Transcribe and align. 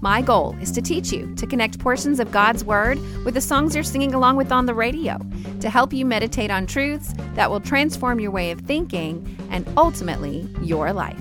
My 0.00 0.20
goal 0.20 0.54
is 0.60 0.70
to 0.72 0.82
teach 0.82 1.10
you 1.10 1.34
to 1.36 1.46
connect 1.46 1.78
portions 1.78 2.20
of 2.20 2.30
God's 2.30 2.62
Word 2.62 2.98
with 3.24 3.34
the 3.34 3.40
songs 3.40 3.74
you're 3.74 3.84
singing 3.84 4.14
along 4.14 4.36
with 4.36 4.52
on 4.52 4.66
the 4.66 4.74
radio, 4.74 5.18
to 5.60 5.70
help 5.70 5.92
you 5.92 6.04
meditate 6.04 6.50
on 6.50 6.66
truths 6.66 7.14
that 7.34 7.50
will 7.50 7.60
transform 7.60 8.20
your 8.20 8.30
way 8.30 8.50
of 8.50 8.60
thinking 8.60 9.36
and 9.50 9.66
ultimately 9.76 10.48
your 10.60 10.92
life. 10.92 11.18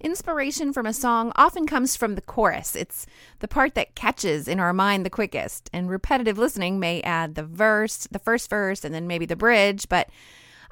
Inspiration 0.00 0.74
from 0.74 0.84
a 0.84 0.92
song 0.92 1.32
often 1.34 1.66
comes 1.66 1.96
from 1.96 2.14
the 2.14 2.20
chorus. 2.20 2.76
It's 2.76 3.06
the 3.38 3.48
part 3.48 3.74
that 3.74 3.94
catches 3.94 4.46
in 4.46 4.60
our 4.60 4.74
mind 4.74 5.06
the 5.06 5.10
quickest, 5.10 5.70
and 5.72 5.88
repetitive 5.88 6.36
listening 6.36 6.78
may 6.78 7.00
add 7.00 7.34
the 7.34 7.42
verse, 7.42 8.06
the 8.10 8.18
first 8.18 8.50
verse, 8.50 8.84
and 8.84 8.94
then 8.94 9.06
maybe 9.06 9.24
the 9.24 9.36
bridge, 9.36 9.88
but 9.88 10.10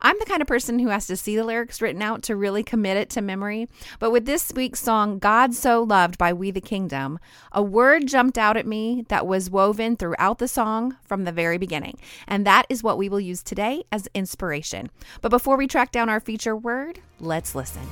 I'm 0.05 0.19
the 0.19 0.27
kind 0.27 0.43
of 0.43 0.49
person 0.49 0.81
who 0.81 0.89
has 0.89 1.07
to 1.07 1.17
see 1.17 1.37
the 1.37 1.45
lyrics 1.45 1.81
written 1.81 2.03
out 2.03 2.25
to 2.25 2.35
really 2.35 2.65
commit 2.65 2.97
it 2.97 3.09
to 3.11 3.23
memory. 3.23 3.69
But 4.01 4.11
with 4.11 4.27
this 4.27 4.53
week's 4.55 4.81
song, 4.81 5.21
God 5.21 5.55
So 5.55 5.85
Loved 5.85 6.19
by 6.19 6.33
We 6.33 6.51
the 6.51 6.61
Kingdom, 6.61 7.21
a 7.53 7.63
word 7.63 8.09
jumped 8.09 8.37
out 8.37 8.57
at 8.57 8.67
me 8.67 9.05
that 9.09 9.29
was 9.29 9.49
woven 9.49 9.97
throughout 9.97 10.39
the 10.39 10.49
song 10.49 10.97
from 11.05 11.23
the 11.23 11.31
very 11.31 11.57
beginning. 11.57 11.99
And 12.27 12.45
that 12.45 12.67
is 12.69 12.83
what 12.83 12.99
we 12.99 13.09
will 13.09 13.21
use 13.21 13.45
today 13.45 13.85
as 13.93 14.09
inspiration. 14.13 14.91
But 15.21 15.29
before 15.29 15.57
we 15.57 15.69
track 15.69 15.93
down 15.93 16.09
our 16.09 16.21
feature 16.21 16.57
word, 16.57 16.99
let's 17.21 17.55
listen. 17.55 17.83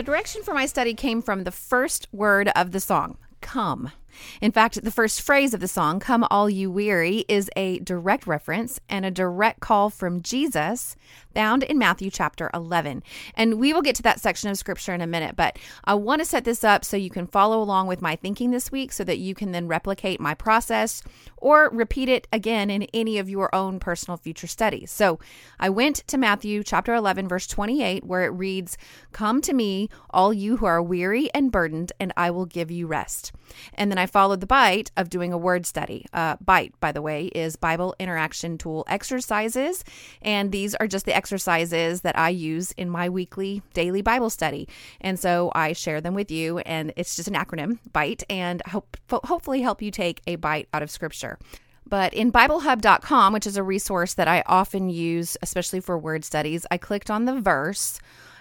The 0.00 0.04
direction 0.04 0.42
for 0.42 0.54
my 0.54 0.64
study 0.64 0.94
came 0.94 1.20
from 1.20 1.44
the 1.44 1.50
first 1.50 2.08
word 2.10 2.50
of 2.56 2.72
the 2.72 2.80
song, 2.80 3.18
come. 3.42 3.92
In 4.40 4.52
fact, 4.52 4.82
the 4.82 4.90
first 4.90 5.22
phrase 5.22 5.54
of 5.54 5.60
the 5.60 5.68
song, 5.68 6.00
Come 6.00 6.26
All 6.30 6.48
You 6.48 6.70
Weary, 6.70 7.24
is 7.28 7.50
a 7.56 7.78
direct 7.80 8.26
reference 8.26 8.80
and 8.88 9.04
a 9.04 9.10
direct 9.10 9.60
call 9.60 9.90
from 9.90 10.22
Jesus 10.22 10.96
found 11.34 11.62
in 11.62 11.78
Matthew 11.78 12.10
chapter 12.10 12.50
11. 12.54 13.02
And 13.34 13.58
we 13.58 13.72
will 13.72 13.82
get 13.82 13.96
to 13.96 14.02
that 14.02 14.20
section 14.20 14.50
of 14.50 14.58
scripture 14.58 14.94
in 14.94 15.00
a 15.00 15.06
minute, 15.06 15.36
but 15.36 15.58
I 15.84 15.94
want 15.94 16.20
to 16.20 16.24
set 16.24 16.44
this 16.44 16.64
up 16.64 16.84
so 16.84 16.96
you 16.96 17.10
can 17.10 17.26
follow 17.26 17.62
along 17.62 17.86
with 17.86 18.02
my 18.02 18.16
thinking 18.16 18.50
this 18.50 18.72
week 18.72 18.92
so 18.92 19.04
that 19.04 19.18
you 19.18 19.34
can 19.34 19.52
then 19.52 19.68
replicate 19.68 20.20
my 20.20 20.34
process 20.34 21.02
or 21.36 21.70
repeat 21.70 22.08
it 22.08 22.26
again 22.32 22.70
in 22.70 22.82
any 22.94 23.18
of 23.18 23.30
your 23.30 23.54
own 23.54 23.78
personal 23.80 24.16
future 24.16 24.46
studies. 24.46 24.90
So 24.90 25.18
I 25.58 25.70
went 25.70 25.96
to 26.08 26.18
Matthew 26.18 26.62
chapter 26.62 26.94
11, 26.94 27.28
verse 27.28 27.46
28, 27.46 28.04
where 28.04 28.24
it 28.24 28.30
reads, 28.30 28.76
Come 29.12 29.40
to 29.42 29.52
me, 29.52 29.88
all 30.10 30.32
you 30.32 30.58
who 30.58 30.66
are 30.66 30.82
weary 30.82 31.32
and 31.34 31.52
burdened, 31.52 31.92
and 31.98 32.12
I 32.16 32.30
will 32.30 32.46
give 32.46 32.70
you 32.70 32.86
rest. 32.86 33.32
And 33.74 33.90
then 33.90 33.98
I 33.98 34.06
followed 34.10 34.40
the 34.40 34.46
bite 34.46 34.90
of 34.96 35.10
doing 35.10 35.32
a 35.32 35.38
word 35.38 35.66
study. 35.66 36.06
Uh, 36.12 36.36
bite, 36.44 36.74
by 36.80 36.92
the 36.92 37.02
way, 37.02 37.26
is 37.26 37.56
Bible 37.56 37.94
Interaction 37.98 38.58
Tool 38.58 38.84
exercises. 38.88 39.84
And 40.22 40.52
these 40.52 40.74
are 40.74 40.86
just 40.86 41.06
the 41.06 41.16
exercises 41.16 42.02
that 42.02 42.18
I 42.18 42.30
use 42.30 42.72
in 42.72 42.90
my 42.90 43.08
weekly 43.08 43.62
daily 43.74 44.02
Bible 44.02 44.30
study. 44.30 44.68
And 45.00 45.18
so 45.18 45.50
I 45.54 45.72
share 45.72 46.00
them 46.00 46.14
with 46.14 46.30
you. 46.30 46.58
And 46.60 46.92
it's 46.96 47.16
just 47.16 47.28
an 47.28 47.34
acronym, 47.34 47.78
BITE, 47.92 48.24
and 48.28 48.62
hope, 48.66 48.96
hopefully 49.10 49.62
help 49.62 49.82
you 49.82 49.90
take 49.90 50.20
a 50.26 50.36
bite 50.36 50.68
out 50.74 50.82
of 50.82 50.90
Scripture. 50.90 51.38
But 51.86 52.14
in 52.14 52.30
BibleHub.com, 52.30 53.32
which 53.32 53.46
is 53.46 53.56
a 53.56 53.62
resource 53.62 54.14
that 54.14 54.28
I 54.28 54.44
often 54.46 54.90
use, 54.90 55.36
especially 55.42 55.80
for 55.80 55.98
word 55.98 56.24
studies, 56.24 56.64
I 56.70 56.78
clicked 56.78 57.10
on 57.10 57.24
the 57.24 57.40
verse 57.40 57.98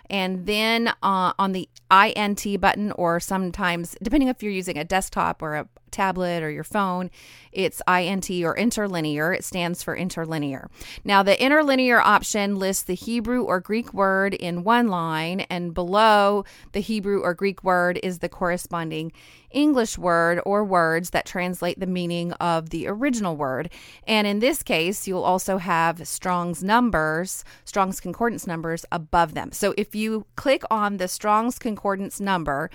and 0.09 0.45
then 0.45 0.89
uh, 1.03 1.33
on 1.37 1.51
the 1.51 1.69
INT 1.91 2.59
button, 2.59 2.91
or 2.93 3.19
sometimes, 3.19 3.95
depending 4.01 4.29
if 4.29 4.43
you're 4.43 4.51
using 4.51 4.77
a 4.77 4.83
desktop 4.83 5.41
or 5.41 5.55
a 5.55 5.67
tablet 5.91 6.43
or 6.43 6.49
your 6.49 6.63
phone, 6.63 7.09
it's 7.51 7.81
INT 7.87 8.29
or 8.43 8.55
interlinear. 8.55 9.33
It 9.33 9.43
stands 9.43 9.81
for 9.81 9.95
interlinear. 9.95 10.69
Now, 11.03 11.23
the 11.23 11.41
interlinear 11.41 11.99
option 11.99 12.57
lists 12.57 12.83
the 12.83 12.93
Hebrew 12.93 13.43
or 13.43 13.59
Greek 13.59 13.93
word 13.93 14.33
in 14.33 14.63
one 14.63 14.87
line, 14.87 15.41
and 15.41 15.73
below 15.73 16.45
the 16.73 16.79
Hebrew 16.79 17.21
or 17.21 17.33
Greek 17.33 17.63
word 17.63 17.99
is 18.03 18.19
the 18.19 18.29
corresponding 18.29 19.11
English 19.51 19.97
word 19.97 20.39
or 20.45 20.63
words 20.63 21.09
that 21.09 21.25
translate 21.25 21.79
the 21.79 21.87
meaning 21.87 22.33
of 22.33 22.69
the 22.69 22.87
original 22.87 23.35
word. 23.35 23.71
And 24.07 24.27
in 24.27 24.39
this 24.39 24.61
case, 24.61 25.07
you'll 25.07 25.23
also 25.23 25.57
have 25.57 26.07
Strong's 26.07 26.63
numbers, 26.63 27.43
Strong's 27.65 27.99
concordance 27.99 28.45
numbers 28.45 28.85
above 28.91 29.33
them. 29.33 29.51
So 29.51 29.73
if 29.75 29.95
you 29.95 30.27
click 30.35 30.63
on 30.69 30.97
the 30.97 31.07
Strong's 31.07 31.57
concordance 31.57 32.19
number 32.19 32.69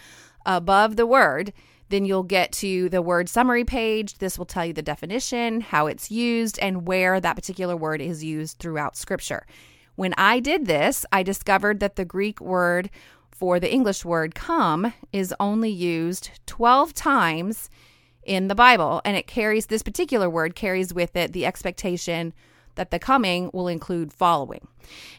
above 0.44 0.96
the 0.96 1.06
word, 1.06 1.52
then 1.88 2.04
you'll 2.04 2.22
get 2.22 2.52
to 2.52 2.88
the 2.88 3.02
word 3.02 3.28
summary 3.28 3.64
page. 3.64 4.18
This 4.18 4.38
will 4.38 4.46
tell 4.46 4.64
you 4.64 4.72
the 4.72 4.82
definition, 4.82 5.60
how 5.60 5.86
it's 5.86 6.10
used, 6.10 6.58
and 6.60 6.86
where 6.86 7.20
that 7.20 7.36
particular 7.36 7.76
word 7.76 8.00
is 8.00 8.24
used 8.24 8.58
throughout 8.58 8.96
scripture. 8.96 9.46
When 9.96 10.14
I 10.16 10.40
did 10.40 10.66
this, 10.66 11.06
I 11.12 11.22
discovered 11.22 11.80
that 11.80 11.96
the 11.96 12.04
Greek 12.04 12.40
word 12.40 12.90
for 13.30 13.60
the 13.60 13.72
English 13.72 14.04
word 14.04 14.34
come 14.34 14.92
is 15.12 15.34
only 15.38 15.70
used 15.70 16.30
12 16.46 16.94
times 16.94 17.70
in 18.24 18.48
the 18.48 18.54
Bible, 18.54 19.02
and 19.04 19.16
it 19.16 19.26
carries 19.26 19.66
this 19.66 19.82
particular 19.82 20.30
word 20.30 20.54
carries 20.54 20.94
with 20.94 21.14
it 21.14 21.32
the 21.32 21.46
expectation 21.46 22.32
that 22.74 22.90
the 22.90 22.98
coming 22.98 23.50
will 23.52 23.68
include 23.68 24.12
following. 24.12 24.66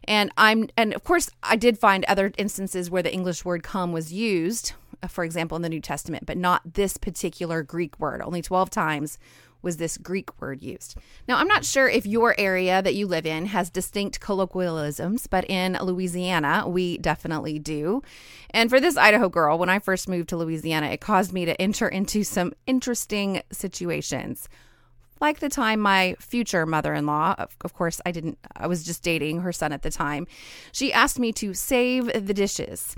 And 0.04 0.32
I'm 0.38 0.70
and 0.78 0.94
of 0.94 1.04
course 1.04 1.30
I 1.44 1.56
did 1.56 1.78
find 1.78 2.06
other 2.06 2.32
instances 2.38 2.90
where 2.90 3.04
the 3.04 3.14
English 3.14 3.46
word 3.46 3.64
come 3.64 3.92
was 3.92 4.14
used, 4.14 4.74
uh, 5.02 5.08
for 5.08 5.24
example 5.24 5.56
in 5.56 5.62
the 5.62 5.70
New 5.70 5.82
Testament, 5.82 6.26
but 6.26 6.38
not 6.38 6.74
this 6.74 6.98
particular 6.98 7.64
Greek 7.64 8.00
word. 8.00 8.22
Only 8.22 8.42
12 8.42 8.70
times 8.70 9.18
was 9.66 9.78
this 9.78 9.98
Greek 9.98 10.30
word 10.40 10.62
used. 10.62 10.96
Now, 11.28 11.38
I'm 11.38 11.48
not 11.48 11.66
sure 11.66 11.90
if 11.90 12.06
your 12.06 12.36
area 12.38 12.82
that 12.82 12.94
you 12.94 13.08
live 13.08 13.26
in 13.26 13.48
has 13.48 13.70
distinct 13.72 14.22
colloquialisms, 14.22 15.28
but 15.28 15.50
in 15.50 15.76
Louisiana, 15.82 16.66
we 16.68 17.00
definitely 17.00 17.58
do. 17.58 18.04
And 18.52 18.70
for 18.70 18.80
this 18.80 18.96
Idaho 18.96 19.28
girl, 19.28 19.58
when 19.58 19.70
I 19.70 19.80
first 19.80 20.08
moved 20.08 20.30
to 20.30 20.38
Louisiana, 20.38 20.88
it 20.88 21.02
caused 21.02 21.34
me 21.34 21.46
to 21.46 21.60
enter 21.60 21.90
into 21.90 22.24
some 22.24 22.54
interesting 22.68 23.42
situations 23.52 24.48
like 25.26 25.40
the 25.40 25.50
time 25.50 25.80
my 25.80 26.16
future 26.20 26.66
mother-in-law 26.66 27.36
of, 27.38 27.56
of, 27.62 27.74
course 27.74 28.00
i 28.06 28.12
didn't 28.12 28.38
i 28.56 28.68
was 28.68 28.84
just 28.84 29.04
dating 29.04 29.42
her 29.42 29.52
son 29.52 29.72
at 29.72 29.82
the 29.82 29.92
time 29.92 30.28
she 30.72 30.94
asked 30.94 31.20
me 31.20 31.32
to 31.32 31.54
save 31.54 32.06
the 32.28 32.34
dishes 32.34 32.96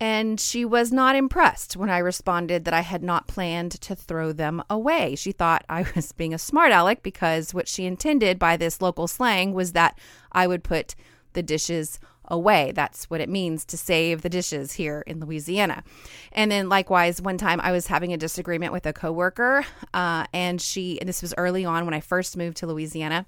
And 0.00 0.40
she 0.40 0.64
was 0.64 0.90
not 0.90 1.14
impressed 1.14 1.76
when 1.76 1.88
I 1.88 1.98
responded 1.98 2.64
that 2.64 2.74
I 2.74 2.80
had 2.80 3.04
not 3.04 3.28
planned 3.28 3.70
to 3.82 3.94
throw 3.94 4.32
them 4.32 4.60
away. 4.68 5.14
She 5.14 5.30
thought 5.30 5.64
I 5.68 5.86
was 5.94 6.10
being 6.10 6.34
a 6.34 6.38
smart 6.38 6.72
aleck 6.72 7.04
because 7.04 7.54
what 7.54 7.68
she 7.68 7.86
intended 7.86 8.36
by 8.36 8.56
this 8.56 8.82
local 8.82 9.06
slang 9.06 9.54
was 9.54 9.72
that 9.72 9.96
I 10.32 10.48
would 10.48 10.64
put 10.64 10.96
the 11.34 11.42
dishes 11.42 12.00
away. 12.32 12.72
That's 12.74 13.08
what 13.10 13.20
it 13.20 13.28
means 13.28 13.64
to 13.66 13.76
save 13.76 14.22
the 14.22 14.28
dishes 14.28 14.72
here 14.72 15.04
in 15.06 15.20
Louisiana. 15.20 15.84
And 16.32 16.50
then, 16.50 16.68
likewise, 16.68 17.22
one 17.22 17.38
time 17.38 17.60
I 17.60 17.70
was 17.70 17.86
having 17.86 18.12
a 18.12 18.16
disagreement 18.16 18.72
with 18.72 18.86
a 18.86 18.92
coworker, 18.92 19.64
uh, 19.94 20.24
and 20.32 20.60
she, 20.60 20.98
and 20.98 21.08
this 21.08 21.22
was 21.22 21.34
early 21.36 21.64
on 21.64 21.84
when 21.84 21.94
I 21.94 22.00
first 22.00 22.36
moved 22.36 22.56
to 22.56 22.66
Louisiana, 22.66 23.26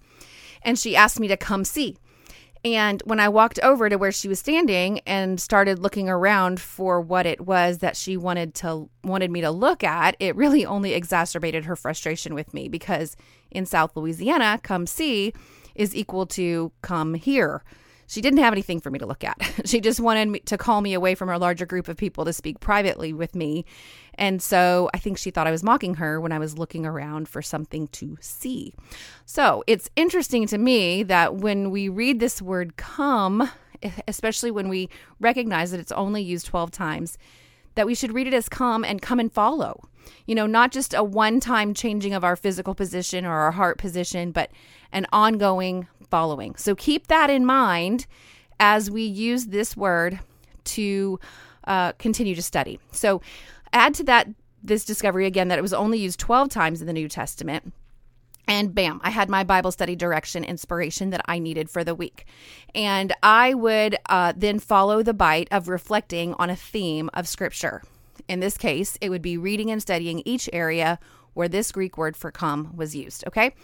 and 0.63 0.79
she 0.79 0.97
asked 0.97 1.21
me 1.21 1.29
to 1.29 1.37
come 1.37 1.65
see. 1.65 1.97
And 2.65 3.03
when 3.05 3.21
I 3.21 3.29
walked 3.29 3.61
over 3.63 3.91
to 3.91 3.99
where 3.99 4.11
she 4.11 4.27
was 4.27 4.39
standing 4.39 5.01
and 5.01 5.39
started 5.39 5.79
looking 5.79 6.09
around 6.09 6.59
for 6.61 6.99
what 6.99 7.27
it 7.27 7.43
was 7.43 7.79
that 7.79 7.95
she 7.95 8.17
wanted 8.17 8.55
to 8.57 8.89
wanted 9.03 9.31
me 9.31 9.43
to 9.43 9.51
look 9.51 9.85
at, 9.85 10.17
it 10.19 10.35
really 10.35 10.65
only 10.65 10.95
exacerbated 10.95 11.67
her 11.67 11.77
frustration 11.77 12.35
with 12.35 12.55
me 12.55 12.69
because 12.69 13.17
in 13.51 13.67
South 13.67 13.95
Louisiana, 13.95 14.59
come 14.63 14.87
see 14.87 15.35
is 15.75 15.95
equal 15.95 16.25
to 16.25 16.73
come 16.81 17.13
here. 17.13 17.63
She 18.07 18.21
didn't 18.21 18.41
have 18.41 18.53
anything 18.53 18.81
for 18.81 18.91
me 18.91 18.99
to 18.99 19.07
look 19.07 19.25
at. 19.25 19.37
she 19.65 19.81
just 19.81 20.01
wanted 20.01 20.29
me 20.29 20.39
to 20.41 20.59
call 20.59 20.81
me 20.81 20.95
away 20.95 21.15
from 21.15 21.29
a 21.29 21.39
larger 21.39 21.67
group 21.67 21.89
of 21.89 21.97
people 21.97 22.25
to 22.25 22.33
speak 22.33 22.61
privately 22.61 23.13
with 23.13 23.35
me. 23.35 23.65
And 24.15 24.41
so 24.43 24.91
I 24.95 24.99
think 24.99 25.19
she 25.19 25.31
thought 25.31 25.47
I 25.47 25.51
was 25.51 25.63
mocking 25.63 25.95
her 25.95 26.21
when 26.21 26.33
I 26.33 26.39
was 26.39 26.59
looking 26.59 26.87
around 26.87 27.29
for 27.29 27.43
something 27.43 27.89
to 27.89 28.17
see. 28.21 28.75
So 29.25 29.65
it's 29.67 29.91
interesting 29.97 30.47
to 30.49 30.59
me 30.59 31.03
that 31.05 31.37
when 31.37 31.71
we 31.71 31.89
read 31.89 32.21
this 32.21 32.41
word 32.41 32.77
come, 32.77 33.51
especially 34.07 34.51
when 34.51 34.69
we 34.69 34.89
recognize 35.21 35.71
that 35.71 35.81
it's 35.81 35.93
only 35.93 36.23
used 36.23 36.47
12 36.47 36.71
times, 36.71 37.19
that 37.75 37.87
we 37.87 37.95
should 37.95 38.13
read 38.13 38.27
it 38.27 38.35
as 38.35 38.49
come 38.49 38.85
and 38.85 39.03
come 39.03 39.21
and 39.21 39.33
follow. 39.33 39.89
You 40.27 40.35
know, 40.35 40.47
not 40.47 40.73
just 40.73 40.95
a 40.95 41.03
one 41.03 41.41
time 41.41 41.75
changing 41.75 42.15
of 42.15 42.25
our 42.25 42.37
physical 42.37 42.75
position 42.75 43.25
or 43.25 43.33
our 43.33 43.53
heart 43.53 43.79
position, 43.79 44.33
but 44.33 44.51
an 44.93 45.07
ongoing 45.13 45.87
following. 46.11 46.57
So 46.57 46.75
keep 46.75 47.09
that 47.09 47.31
in 47.31 47.45
mind 47.45 48.07
as 48.61 48.91
we 48.91 49.03
use 49.03 49.47
this 49.47 49.77
word 49.77 50.21
to 50.65 51.19
uh, 51.67 51.93
continue 51.93 52.35
to 52.35 52.43
study. 52.43 52.79
So 52.93 53.21
add 53.73 53.95
to 53.95 54.05
that 54.05 54.29
this 54.63 54.85
discovery 54.85 55.27
again 55.27 55.49
that 55.49 55.59
it 55.59 55.63
was 55.63 55.75
only 55.75 55.99
used 55.99 56.19
12 56.19 56.49
times 56.49 56.81
in 56.81 56.87
the 56.87 56.93
New 56.93 57.09
Testament. 57.09 57.73
And 58.47 58.75
bam, 58.75 59.01
I 59.03 59.11
had 59.11 59.29
my 59.29 59.43
Bible 59.43 59.73
study 59.73 59.97
direction 59.97 60.45
inspiration 60.45 61.11
that 61.11 61.23
I 61.27 61.39
needed 61.39 61.71
for 61.71 61.83
the 61.83 61.95
week. 61.95 62.27
And 62.75 63.13
I 63.23 63.55
would 63.55 63.97
uh, 64.09 64.35
then 64.37 64.59
follow 64.59 65.03
the 65.03 65.15
bite 65.15 65.49
of 65.51 65.69
reflecting 65.69 66.35
on 66.35 66.51
a 66.51 66.57
theme 66.57 67.09
of 67.15 67.27
Scripture. 67.27 67.83
In 68.29 68.41
this 68.41 68.59
case, 68.59 68.99
it 69.01 69.09
would 69.09 69.23
be 69.23 69.39
reading 69.39 69.71
and 69.71 69.81
studying 69.81 70.23
each 70.25 70.49
area 70.53 70.99
where 71.33 71.49
this 71.49 71.73
Greek 71.73 71.99
word 71.99 72.17
for 72.17 72.31
come 72.31 72.77
was 72.77 72.95
used. 72.95 73.25
Okay. 73.27 73.55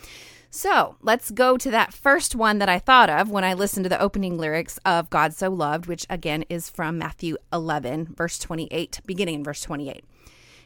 So 0.53 0.97
let's 1.01 1.31
go 1.31 1.57
to 1.57 1.71
that 1.71 1.93
first 1.93 2.35
one 2.35 2.59
that 2.59 2.69
I 2.69 2.81
thought 2.81 3.09
of 3.09 3.31
when 3.31 3.45
I 3.45 3.55
listened 3.55 3.85
to 3.85 3.89
the 3.89 4.01
opening 4.01 4.37
lyrics 4.37 4.81
of 4.85 5.09
God 5.09 5.33
So 5.33 5.49
Loved, 5.49 5.87
which 5.87 6.07
again 6.11 6.45
is 6.49 6.69
from 6.69 6.99
Matthew 6.99 7.37
11, 7.53 8.15
verse 8.17 8.37
28, 8.41 9.01
beginning 9.07 9.37
in 9.37 9.45
verse 9.45 9.61
28. 9.63 10.05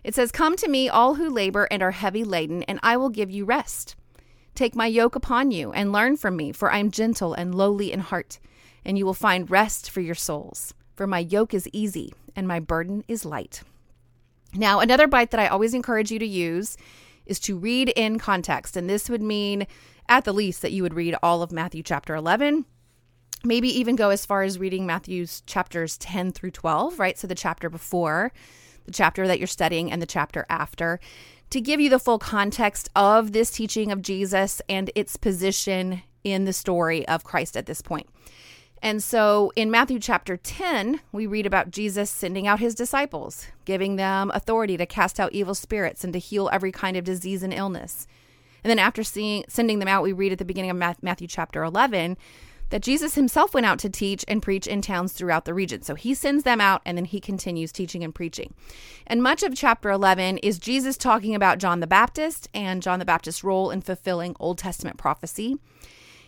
It 0.02 0.14
says, 0.14 0.32
Come 0.32 0.56
to 0.56 0.68
me, 0.68 0.88
all 0.88 1.16
who 1.16 1.28
labor 1.28 1.68
and 1.70 1.82
are 1.82 1.90
heavy 1.90 2.24
laden, 2.24 2.62
and 2.62 2.80
I 2.82 2.96
will 2.96 3.10
give 3.10 3.30
you 3.30 3.44
rest. 3.44 3.94
Take 4.54 4.76
my 4.76 4.86
yoke 4.86 5.16
upon 5.16 5.50
you 5.50 5.72
and 5.72 5.92
learn 5.92 6.16
from 6.16 6.36
me, 6.36 6.52
for 6.52 6.70
I 6.70 6.78
am 6.78 6.90
gentle 6.90 7.34
and 7.34 7.54
lowly 7.54 7.90
in 7.90 8.00
heart, 8.00 8.38
and 8.84 8.96
you 8.96 9.04
will 9.04 9.14
find 9.14 9.50
rest 9.50 9.90
for 9.90 10.00
your 10.00 10.14
souls. 10.14 10.74
For 10.94 11.06
my 11.06 11.18
yoke 11.18 11.54
is 11.54 11.68
easy 11.72 12.12
and 12.36 12.46
my 12.46 12.60
burden 12.60 13.04
is 13.08 13.24
light. 13.24 13.62
Now, 14.54 14.78
another 14.78 15.08
bite 15.08 15.32
that 15.32 15.40
I 15.40 15.48
always 15.48 15.74
encourage 15.74 16.12
you 16.12 16.20
to 16.20 16.26
use 16.26 16.76
is 17.26 17.40
to 17.40 17.58
read 17.58 17.88
in 17.96 18.18
context. 18.18 18.76
And 18.76 18.88
this 18.88 19.10
would 19.10 19.22
mean, 19.22 19.66
at 20.08 20.24
the 20.24 20.32
least, 20.32 20.62
that 20.62 20.72
you 20.72 20.82
would 20.82 20.94
read 20.94 21.16
all 21.22 21.42
of 21.42 21.50
Matthew 21.50 21.82
chapter 21.82 22.14
11. 22.14 22.64
Maybe 23.42 23.68
even 23.68 23.96
go 23.96 24.10
as 24.10 24.24
far 24.24 24.42
as 24.42 24.58
reading 24.58 24.86
Matthew's 24.86 25.40
chapters 25.42 25.98
10 25.98 26.32
through 26.32 26.52
12, 26.52 26.98
right? 26.98 27.18
So 27.18 27.26
the 27.26 27.34
chapter 27.34 27.68
before, 27.68 28.32
the 28.86 28.92
chapter 28.92 29.26
that 29.26 29.38
you're 29.38 29.46
studying, 29.46 29.90
and 29.90 30.00
the 30.00 30.06
chapter 30.06 30.46
after, 30.48 31.00
to 31.50 31.60
give 31.60 31.80
you 31.80 31.88
the 31.88 31.98
full 31.98 32.18
context 32.18 32.88
of 32.96 33.32
this 33.32 33.50
teaching 33.50 33.92
of 33.92 34.02
Jesus 34.02 34.60
and 34.68 34.90
its 34.94 35.16
position 35.16 36.02
in 36.24 36.44
the 36.44 36.52
story 36.52 37.06
of 37.06 37.24
Christ 37.24 37.56
at 37.56 37.66
this 37.66 37.82
point. 37.82 38.08
And 38.82 39.02
so 39.02 39.50
in 39.56 39.70
Matthew 39.70 39.98
chapter 39.98 40.36
10, 40.36 41.00
we 41.10 41.26
read 41.26 41.46
about 41.46 41.70
Jesus 41.70 42.10
sending 42.10 42.46
out 42.46 42.60
his 42.60 42.74
disciples, 42.74 43.46
giving 43.64 43.96
them 43.96 44.30
authority 44.34 44.76
to 44.76 44.84
cast 44.84 45.18
out 45.18 45.32
evil 45.32 45.54
spirits 45.54 46.04
and 46.04 46.12
to 46.12 46.18
heal 46.18 46.50
every 46.52 46.70
kind 46.70 46.96
of 46.96 47.04
disease 47.04 47.42
and 47.42 47.54
illness. 47.54 48.06
And 48.62 48.70
then 48.70 48.78
after 48.78 49.02
seeing, 49.02 49.44
sending 49.48 49.78
them 49.78 49.88
out, 49.88 50.02
we 50.02 50.12
read 50.12 50.32
at 50.32 50.38
the 50.38 50.44
beginning 50.44 50.70
of 50.70 50.96
Matthew 51.02 51.28
chapter 51.28 51.62
11 51.62 52.16
that 52.74 52.82
Jesus 52.82 53.14
himself 53.14 53.54
went 53.54 53.66
out 53.66 53.78
to 53.78 53.88
teach 53.88 54.24
and 54.26 54.42
preach 54.42 54.66
in 54.66 54.82
towns 54.82 55.12
throughout 55.12 55.44
the 55.44 55.54
region. 55.54 55.82
So 55.82 55.94
he 55.94 56.12
sends 56.12 56.42
them 56.42 56.60
out 56.60 56.82
and 56.84 56.98
then 56.98 57.04
he 57.04 57.20
continues 57.20 57.70
teaching 57.70 58.02
and 58.02 58.12
preaching. 58.12 58.52
And 59.06 59.22
much 59.22 59.44
of 59.44 59.54
chapter 59.54 59.90
11 59.90 60.38
is 60.38 60.58
Jesus 60.58 60.96
talking 60.96 61.36
about 61.36 61.58
John 61.58 61.78
the 61.78 61.86
Baptist 61.86 62.48
and 62.52 62.82
John 62.82 62.98
the 62.98 63.04
Baptist's 63.04 63.44
role 63.44 63.70
in 63.70 63.80
fulfilling 63.80 64.34
Old 64.40 64.58
Testament 64.58 64.96
prophecy. 64.96 65.56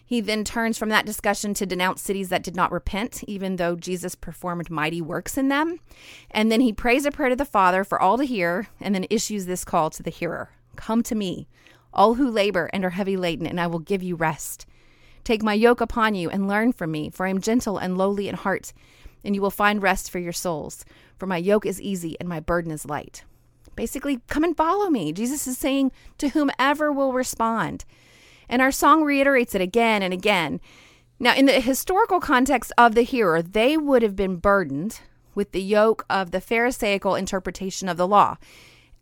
He 0.04 0.20
then 0.20 0.44
turns 0.44 0.78
from 0.78 0.88
that 0.90 1.04
discussion 1.04 1.52
to 1.54 1.66
denounce 1.66 2.00
cities 2.00 2.28
that 2.28 2.44
did 2.44 2.54
not 2.54 2.70
repent, 2.70 3.24
even 3.24 3.56
though 3.56 3.74
Jesus 3.74 4.14
performed 4.14 4.70
mighty 4.70 5.02
works 5.02 5.36
in 5.36 5.48
them. 5.48 5.80
And 6.30 6.52
then 6.52 6.60
he 6.60 6.72
prays 6.72 7.04
a 7.04 7.10
prayer 7.10 7.30
to 7.30 7.34
the 7.34 7.44
Father 7.44 7.82
for 7.82 8.00
all 8.00 8.18
to 8.18 8.24
hear, 8.24 8.68
and 8.80 8.94
then 8.94 9.04
issues 9.10 9.46
this 9.46 9.64
call 9.64 9.90
to 9.90 10.02
the 10.04 10.10
hearer 10.10 10.50
Come 10.76 11.02
to 11.02 11.16
me, 11.16 11.48
all 11.92 12.14
who 12.14 12.30
labor 12.30 12.70
and 12.72 12.84
are 12.84 12.90
heavy 12.90 13.16
laden, 13.16 13.48
and 13.48 13.60
I 13.60 13.66
will 13.66 13.80
give 13.80 14.04
you 14.04 14.14
rest. 14.14 14.64
Take 15.26 15.42
my 15.42 15.54
yoke 15.54 15.80
upon 15.80 16.14
you 16.14 16.30
and 16.30 16.46
learn 16.46 16.72
from 16.72 16.92
me, 16.92 17.10
for 17.10 17.26
I 17.26 17.30
am 17.30 17.40
gentle 17.40 17.78
and 17.78 17.98
lowly 17.98 18.28
in 18.28 18.36
heart, 18.36 18.72
and 19.24 19.34
you 19.34 19.42
will 19.42 19.50
find 19.50 19.82
rest 19.82 20.08
for 20.08 20.20
your 20.20 20.32
souls. 20.32 20.84
For 21.18 21.26
my 21.26 21.36
yoke 21.36 21.66
is 21.66 21.82
easy 21.82 22.16
and 22.20 22.28
my 22.28 22.38
burden 22.38 22.70
is 22.70 22.86
light. 22.86 23.24
Basically, 23.74 24.20
come 24.28 24.44
and 24.44 24.56
follow 24.56 24.88
me. 24.88 25.12
Jesus 25.12 25.48
is 25.48 25.58
saying 25.58 25.90
to 26.18 26.28
whomever 26.28 26.92
will 26.92 27.12
respond. 27.12 27.84
And 28.48 28.62
our 28.62 28.70
song 28.70 29.02
reiterates 29.02 29.56
it 29.56 29.60
again 29.60 30.00
and 30.00 30.14
again. 30.14 30.60
Now, 31.18 31.34
in 31.34 31.46
the 31.46 31.58
historical 31.58 32.20
context 32.20 32.72
of 32.78 32.94
the 32.94 33.02
hearer, 33.02 33.42
they 33.42 33.76
would 33.76 34.02
have 34.02 34.14
been 34.14 34.36
burdened 34.36 35.00
with 35.34 35.50
the 35.50 35.60
yoke 35.60 36.06
of 36.08 36.30
the 36.30 36.40
Pharisaical 36.40 37.16
interpretation 37.16 37.88
of 37.88 37.96
the 37.96 38.06
law, 38.06 38.36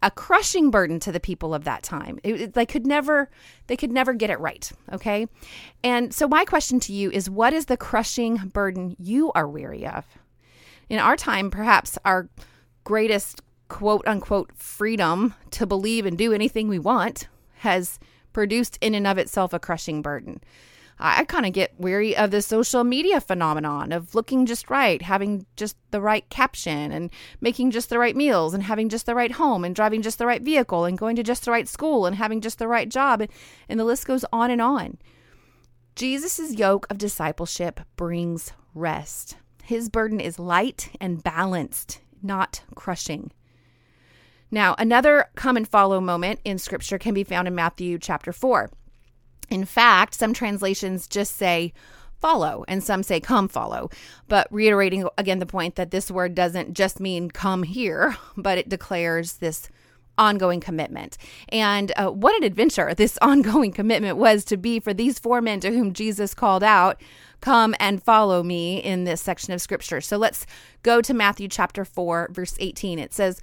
a 0.05 0.11
crushing 0.11 0.71
burden 0.71 1.01
to 1.01 1.11
the 1.11 1.19
people 1.19 1.55
of 1.55 1.65
that 1.65 1.83
time. 1.83 2.21
It, 2.23 2.41
it, 2.41 2.55
they 2.55 2.67
could 2.67 2.87
never, 2.87 3.31
they 3.69 3.77
could 3.77 3.91
never 3.91 4.13
get 4.13 4.29
it 4.29 4.39
right. 4.39 4.71
Okay, 4.93 5.27
and 5.83 6.15
so 6.15 6.29
my 6.29 6.45
question 6.45 6.79
to 6.81 6.93
you 6.93 7.11
is, 7.11 7.31
what 7.31 7.55
is 7.55 7.67
the 7.67 7.79
crushing 7.79 8.37
burden 8.53 8.95
you 8.99 9.33
are 9.33 9.49
weary 9.49 9.87
of? 9.87 10.05
In 10.91 10.99
our 10.99 11.17
time, 11.17 11.51
perhaps 11.51 11.99
our 12.05 12.29
greatest 12.85 13.41
quote 13.69 14.07
unquote 14.07 14.53
freedom 14.55 15.35
to 15.51 15.67
believe 15.67 16.05
and 16.05 16.19
do 16.19 16.35
anything 16.35 16.69
we 16.69 16.79
want 16.79 17.27
has 17.61 17.99
produced 18.35 18.77
in 18.83 18.95
and 18.95 19.07
of 19.07 19.17
itself 19.17 19.55
a 19.55 19.59
crushing 19.59 20.03
burden. 20.03 20.43
I 20.99 21.25
kind 21.25 21.45
of 21.45 21.53
get 21.53 21.79
weary 21.79 22.17
of 22.17 22.31
the 22.31 22.41
social 22.41 22.85
media 22.85 23.21
phenomenon 23.21 23.91
of 23.91 24.15
looking 24.15 24.47
just 24.47 24.71
right, 24.71 25.03
having 25.03 25.45
just 25.57 25.77
the 25.91 26.01
right 26.01 26.29
caption, 26.31 26.93
and 26.93 27.11
making 27.41 27.73
just 27.73 27.91
the 27.91 27.99
right 27.99 28.15
meals, 28.15 28.55
and 28.55 28.63
having 28.63 28.89
just 28.89 29.07
the 29.07 29.15
right 29.15 29.33
home, 29.33 29.65
and 29.65 29.75
driving 29.75 30.03
just 30.03 30.19
the 30.19 30.27
right 30.27 30.43
vehicle, 30.43 30.85
and 30.85 30.97
going 30.97 31.17
to 31.17 31.23
just 31.23 31.45
the 31.45 31.51
right 31.51 31.69
school, 31.69 32.07
and 32.07 32.17
having 32.17 32.41
just 32.41 32.59
the 32.59 32.69
right 32.69 32.89
job. 32.89 33.21
And, 33.21 33.31
and 33.69 33.81
the 33.81 33.85
list 33.85 34.07
goes 34.07 34.25
on 34.33 34.51
and 34.51 34.63
on. 34.63 34.99
Jesus' 35.97 36.55
yoke 36.55 36.87
of 36.91 36.99
discipleship 36.99 37.81
brings 37.97 38.53
rest. 38.75 39.37
His 39.65 39.89
burden 39.89 40.21
is 40.21 40.39
light 40.39 40.91
and 41.01 41.23
balanced, 41.23 42.01
not 42.23 42.63
crushing. 42.75 43.33
Now, 44.51 44.75
another 44.79 45.27
come 45.35 45.57
and 45.57 45.67
follow 45.67 46.01
moment 46.01 46.41
in 46.45 46.59
scripture 46.59 46.99
can 46.99 47.15
be 47.15 47.25
found 47.25 47.49
in 47.49 47.55
Matthew 47.55 47.99
chapter 47.99 48.33
4. 48.33 48.71
In 49.51 49.65
fact, 49.65 50.15
some 50.15 50.33
translations 50.33 51.07
just 51.07 51.37
say 51.37 51.73
follow 52.21 52.65
and 52.69 52.83
some 52.83 53.03
say 53.03 53.21
come 53.21 53.49
follow. 53.49 53.91
But 54.29 54.49
reiterating 54.51 55.07
again 55.19 55.41
the 55.41 55.47
point 55.47 55.77
that 55.77 55.91
this 55.91 56.11
word 56.11 56.35
doesn't 56.35 56.73
just 56.73 56.99
mean 56.99 57.31
come 57.31 57.63
here, 57.65 58.17
but 58.37 58.59
it 58.59 58.69
declares 58.69 59.35
this 59.35 59.69
ongoing 60.17 60.61
commitment. 60.61 61.19
And 61.49 61.93
uh, 61.97 62.11
what 62.11 62.37
an 62.37 62.45
adventure 62.45 62.95
this 62.97 63.19
ongoing 63.21 63.73
commitment 63.73 64.17
was 64.17 64.45
to 64.47 64.57
be 64.57 64.81
for 64.81 64.95
these 64.95 65.19
four 65.19 65.41
men 65.41 65.61
to 65.61 65.71
whom 65.71 65.93
Jesus 65.93 66.35
called 66.35 66.63
out, 66.63 67.01
Come 67.41 67.75
and 67.79 68.03
follow 68.03 68.43
me 68.43 68.79
in 68.79 69.05
this 69.05 69.21
section 69.21 69.53
of 69.53 69.61
scripture. 69.61 70.01
So 70.01 70.17
let's 70.17 70.47
go 70.83 71.03
to 71.03 71.13
Matthew 71.13 71.47
chapter 71.47 71.85
4, 71.85 72.31
verse 72.33 72.57
18. 72.59 72.99
It 72.99 73.13
says, 73.13 73.43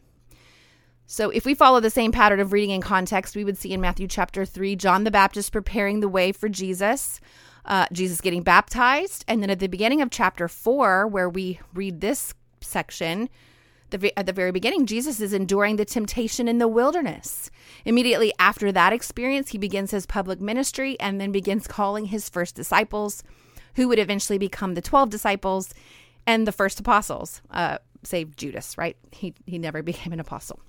So, 1.11 1.29
if 1.29 1.45
we 1.45 1.55
follow 1.55 1.81
the 1.81 1.89
same 1.89 2.13
pattern 2.13 2.39
of 2.39 2.53
reading 2.53 2.69
in 2.69 2.79
context, 2.79 3.35
we 3.35 3.43
would 3.43 3.57
see 3.57 3.73
in 3.73 3.81
Matthew 3.81 4.07
chapter 4.07 4.45
3, 4.45 4.77
John 4.77 5.03
the 5.03 5.11
Baptist 5.11 5.51
preparing 5.51 5.99
the 5.99 6.07
way 6.07 6.31
for 6.31 6.47
Jesus, 6.47 7.19
uh, 7.65 7.85
Jesus 7.91 8.21
getting 8.21 8.43
baptized. 8.43 9.25
And 9.27 9.43
then 9.43 9.49
at 9.49 9.59
the 9.59 9.67
beginning 9.67 10.01
of 10.01 10.09
chapter 10.09 10.47
4, 10.47 11.05
where 11.05 11.27
we 11.27 11.59
read 11.73 11.99
this 11.99 12.33
section, 12.61 13.27
the, 13.89 14.17
at 14.17 14.25
the 14.25 14.31
very 14.31 14.53
beginning, 14.53 14.85
Jesus 14.85 15.19
is 15.19 15.33
enduring 15.33 15.75
the 15.75 15.83
temptation 15.83 16.47
in 16.47 16.59
the 16.59 16.67
wilderness. 16.69 17.51
Immediately 17.83 18.31
after 18.39 18.71
that 18.71 18.93
experience, 18.93 19.49
he 19.49 19.57
begins 19.57 19.91
his 19.91 20.05
public 20.05 20.39
ministry 20.39 20.97
and 20.97 21.19
then 21.19 21.33
begins 21.33 21.67
calling 21.67 22.05
his 22.05 22.29
first 22.29 22.55
disciples, 22.55 23.21
who 23.75 23.89
would 23.89 23.99
eventually 23.99 24.37
become 24.37 24.75
the 24.75 24.81
12 24.81 25.09
disciples 25.09 25.73
and 26.25 26.47
the 26.47 26.53
first 26.53 26.79
apostles, 26.79 27.41
uh, 27.51 27.79
save 28.01 28.37
Judas, 28.37 28.77
right? 28.77 28.95
He, 29.11 29.33
he 29.45 29.57
never 29.57 29.83
became 29.83 30.13
an 30.13 30.21
apostle. 30.21 30.61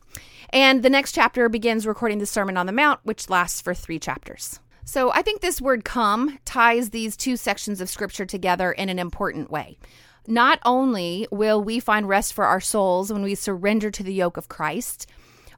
And 0.50 0.82
the 0.82 0.90
next 0.90 1.12
chapter 1.12 1.48
begins 1.48 1.86
recording 1.86 2.18
the 2.18 2.26
Sermon 2.26 2.56
on 2.56 2.66
the 2.66 2.72
Mount, 2.72 3.00
which 3.04 3.30
lasts 3.30 3.60
for 3.60 3.74
three 3.74 3.98
chapters. 3.98 4.60
So 4.84 5.12
I 5.12 5.22
think 5.22 5.40
this 5.40 5.60
word 5.60 5.84
come 5.84 6.38
ties 6.44 6.90
these 6.90 7.16
two 7.16 7.36
sections 7.36 7.80
of 7.80 7.88
scripture 7.88 8.26
together 8.26 8.72
in 8.72 8.88
an 8.88 8.98
important 8.98 9.50
way. 9.50 9.78
Not 10.26 10.58
only 10.64 11.26
will 11.30 11.62
we 11.62 11.80
find 11.80 12.08
rest 12.08 12.32
for 12.32 12.44
our 12.44 12.60
souls 12.60 13.12
when 13.12 13.22
we 13.22 13.34
surrender 13.34 13.90
to 13.90 14.02
the 14.02 14.12
yoke 14.12 14.36
of 14.36 14.48
Christ, 14.48 15.06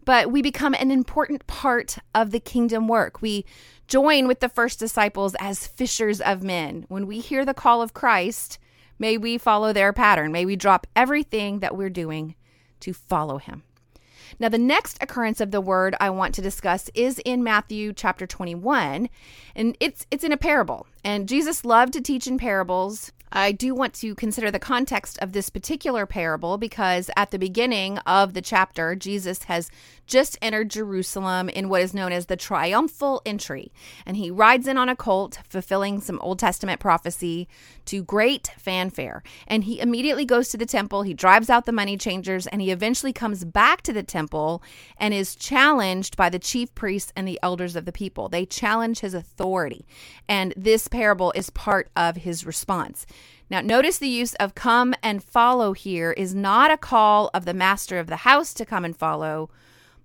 but 0.05 0.31
we 0.31 0.43
become 0.43 0.75
an 0.75 0.91
important 0.91 1.47
part 1.47 1.99
of 2.15 2.31
the 2.31 2.41
kingdom 2.41 2.89
work. 2.89 3.23
We 3.23 3.45
join 3.89 4.27
with 4.29 4.41
the 4.41 4.49
first 4.49 4.79
disciples 4.79 5.35
as 5.41 5.67
fishers 5.67 6.21
of 6.21 6.43
men. 6.43 6.85
When 6.89 7.07
we 7.07 7.21
hear 7.21 7.45
the 7.45 7.55
call 7.55 7.83
of 7.83 7.95
Christ, 7.95 8.59
may 8.99 9.17
we 9.17 9.39
follow 9.39 9.73
their 9.73 9.93
pattern. 9.93 10.33
May 10.33 10.45
we 10.45 10.57
drop 10.57 10.87
everything 10.95 11.61
that 11.61 11.77
we're 11.77 11.91
doing 11.91 12.35
to 12.81 12.93
follow 12.93 13.39
him. 13.39 13.63
Now, 14.39 14.49
the 14.49 14.59
next 14.59 15.03
occurrence 15.03 15.41
of 15.41 15.51
the 15.51 15.61
word 15.61 15.95
I 16.01 16.11
want 16.11 16.35
to 16.35 16.43
discuss 16.43 16.91
is 16.95 17.21
in 17.25 17.43
Matthew 17.43 17.93
chapter 17.93 18.27
21, 18.27 19.09
and 19.55 19.77
it's 19.81 20.07
it's 20.11 20.25
in 20.25 20.33
a 20.33 20.37
parable. 20.37 20.87
And 21.05 21.29
Jesus 21.29 21.65
loved 21.65 21.93
to 21.95 22.01
teach 22.01 22.27
in 22.27 22.39
parables. 22.39 23.13
I 23.37 23.51
do 23.51 23.75
want 23.75 23.95
to 23.95 24.15
consider 24.15 24.53
the 24.53 24.61
context 24.61 25.19
of 25.19 25.33
this 25.33 25.51
particular 25.51 26.07
parable 26.07 26.57
because 26.57 27.11
at 27.17 27.33
the 27.33 27.39
beginning 27.39 27.99
of 27.99 28.33
the 28.33 28.43
chapter, 28.43 28.95
Jesus 28.95 29.45
has 29.45 29.71
just 30.07 30.39
entered 30.43 30.71
Jerusalem 30.71 31.49
in 31.49 31.69
what 31.69 31.83
is 31.83 31.95
known 31.95 32.13
as 32.13 32.27
the 32.27 32.37
triumphal 32.37 33.23
entry. 33.25 33.73
And 34.05 34.17
he 34.17 34.31
rides 34.31 34.67
in 34.67 34.77
on 34.77 34.89
a 34.89 34.97
colt, 34.97 35.39
fulfilling 35.49 36.01
some 36.01 36.21
Old 36.21 36.39
Testament 36.39 36.81
prophecy 36.81 37.49
to 37.87 38.03
great 38.03 38.51
fanfare. 38.59 39.23
And 39.47 39.65
he 39.65 39.81
immediately 39.81 40.25
goes 40.25 40.49
to 40.51 40.57
the 40.57 40.67
temple, 40.67 41.03
he 41.03 41.15
drives 41.15 41.51
out 41.51 41.67
the 41.67 41.73
money 41.73 41.97
changers, 41.97 42.47
and 42.47 42.61
he 42.61 42.71
eventually 42.71 43.13
comes 43.13 43.45
back 43.45 43.83
to 43.83 43.93
the 43.93 44.03
temple 44.03 44.63
and 44.97 45.15
is 45.15 45.37
challenged 45.37 46.17
by 46.17 46.29
the 46.29 46.39
chief 46.39 46.75
priests 46.75 47.13
and 47.17 47.27
the 47.27 47.41
elders 47.43 47.77
of 47.77 47.85
the 47.85 47.93
people. 47.93 48.29
They 48.29 48.47
challenge 48.47 49.01
his 49.01 49.15
authority. 49.15 49.87
And 50.29 50.55
this 50.57 50.89
parable 50.89 51.33
is 51.35 51.51
part 51.51 51.91
of 51.97 52.17
his 52.17 52.47
response. 52.47 53.07
Now, 53.51 53.61
notice 53.61 53.99
the 53.99 54.09
use 54.09 54.35
of 54.35 54.55
come 54.55 54.95
and 55.03 55.23
follow 55.23 55.73
here 55.75 56.13
is 56.13 56.35
not 56.35 56.71
a 56.71 56.79
call 56.79 57.31
of 57.35 57.45
the 57.45 57.55
master 57.55 57.99
of 57.99 58.07
the 58.07 58.17
house 58.17 58.55
to 58.55 58.65
come 58.65 58.85
and 58.85 58.97
follow, 58.97 59.51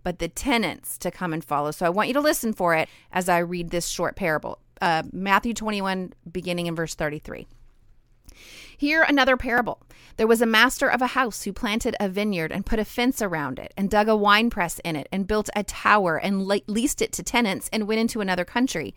but 0.10 0.18
the 0.18 0.28
tenants 0.28 0.98
to 0.98 1.12
come 1.12 1.34
and 1.34 1.46
follow. 1.46 1.70
So 1.70 1.86
I 1.86 1.90
want 1.90 2.08
you 2.08 2.16
to 2.16 2.20
listen 2.20 2.52
for 2.52 2.74
it 2.74 2.90
as 3.12 3.30
I 3.30 3.38
read 3.38 3.70
this 3.70 3.88
short 3.88 4.16
parable. 4.16 4.58
Uh, 4.82 5.04
Matthew 5.14 5.54
21, 5.54 6.14
beginning 6.32 6.66
in 6.66 6.74
verse 6.74 6.96
33. 6.96 7.46
Here, 8.76 9.04
another 9.04 9.38
parable. 9.38 9.84
There 10.18 10.26
was 10.26 10.42
a 10.42 10.48
master 10.48 10.90
of 10.90 11.04
a 11.04 11.14
house 11.14 11.44
who 11.44 11.54
planted 11.54 11.96
a 12.00 12.10
vineyard 12.10 12.52
and 12.52 12.66
put 12.66 12.80
a 12.80 12.86
fence 12.86 13.22
around 13.22 13.60
it, 13.60 13.72
and 13.78 13.88
dug 13.88 14.10
a 14.10 14.16
winepress 14.16 14.80
in 14.84 14.96
it, 14.96 15.08
and 15.12 15.28
built 15.28 15.48
a 15.56 15.64
tower, 15.64 16.18
and 16.18 16.48
le- 16.48 16.62
leased 16.66 17.04
it 17.04 17.12
to 17.12 17.22
tenants, 17.22 17.70
and 17.72 17.88
went 17.88 18.02
into 18.02 18.20
another 18.20 18.46
country. 18.46 18.96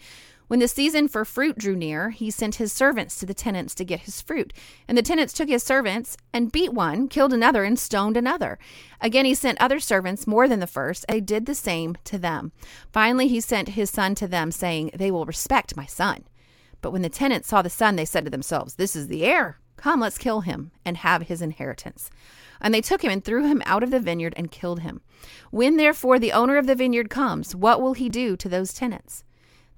When 0.49 0.61
the 0.61 0.69
season 0.69 1.09
for 1.09 1.25
fruit 1.25 1.57
drew 1.57 1.75
near, 1.75 2.11
he 2.11 2.31
sent 2.31 2.57
his 2.57 2.73
servants 2.73 3.19
to 3.19 3.27
the 3.27 3.35
tenants 3.35 3.75
to 3.77 3.85
get 3.85 4.01
his 4.01 4.21
fruit. 4.21 4.53
And 4.87 4.99
the 4.99 5.03
tenants 5.03 5.33
took 5.33 5.49
his 5.49 5.63
servants 5.63 6.17
and 6.33 6.53
beat 6.53 6.73
one, 6.73 7.09
killed 7.09 7.33
another, 7.33 7.65
and 7.65 7.79
stoned 7.79 8.17
another. 8.17 8.59
Again, 9.01 9.25
he 9.25 9.35
sent 9.35 9.61
other 9.61 9.81
servants 9.81 10.27
more 10.27 10.49
than 10.49 10.61
the 10.61 10.67
first, 10.67 11.05
and 11.09 11.17
they 11.17 11.21
did 11.21 11.47
the 11.47 11.55
same 11.55 11.97
to 12.05 12.19
them. 12.19 12.53
Finally, 12.93 13.29
he 13.29 13.41
sent 13.41 13.71
his 13.71 13.91
son 13.91 14.15
to 14.17 14.29
them, 14.29 14.51
saying, 14.51 14.91
They 14.95 15.11
will 15.11 15.25
respect 15.25 15.77
my 15.77 15.87
son. 15.87 16.25
But 16.83 16.91
when 16.91 17.03
the 17.03 17.09
tenants 17.09 17.49
saw 17.49 17.63
the 17.63 17.71
son, 17.71 17.97
they 17.97 18.05
said 18.05 18.25
to 18.25 18.31
themselves, 18.31 18.75
This 18.75 18.95
is 18.95 19.09
the 19.09 19.25
heir. 19.25 19.59
Come, 19.77 20.01
let's 20.01 20.19
kill 20.19 20.43
him 20.43 20.71
and 20.85 20.99
have 20.99 21.23
his 21.23 21.41
inheritance. 21.41 22.11
And 22.61 22.73
they 22.73 22.81
took 22.81 23.03
him 23.03 23.11
and 23.11 23.25
threw 23.25 23.47
him 23.47 23.63
out 23.65 23.83
of 23.83 23.91
the 23.91 23.99
vineyard 24.01 24.35
and 24.37 24.51
killed 24.51 24.81
him. 24.81 25.01
When 25.51 25.77
therefore 25.77 26.19
the 26.19 26.33
owner 26.33 26.57
of 26.57 26.67
the 26.67 26.75
vineyard 26.75 27.11
comes, 27.11 27.55
what 27.57 27.81
will 27.81 27.95
he 27.95 28.09
do 28.09 28.37
to 28.37 28.49
those 28.49 28.73
tenants? 28.73 29.25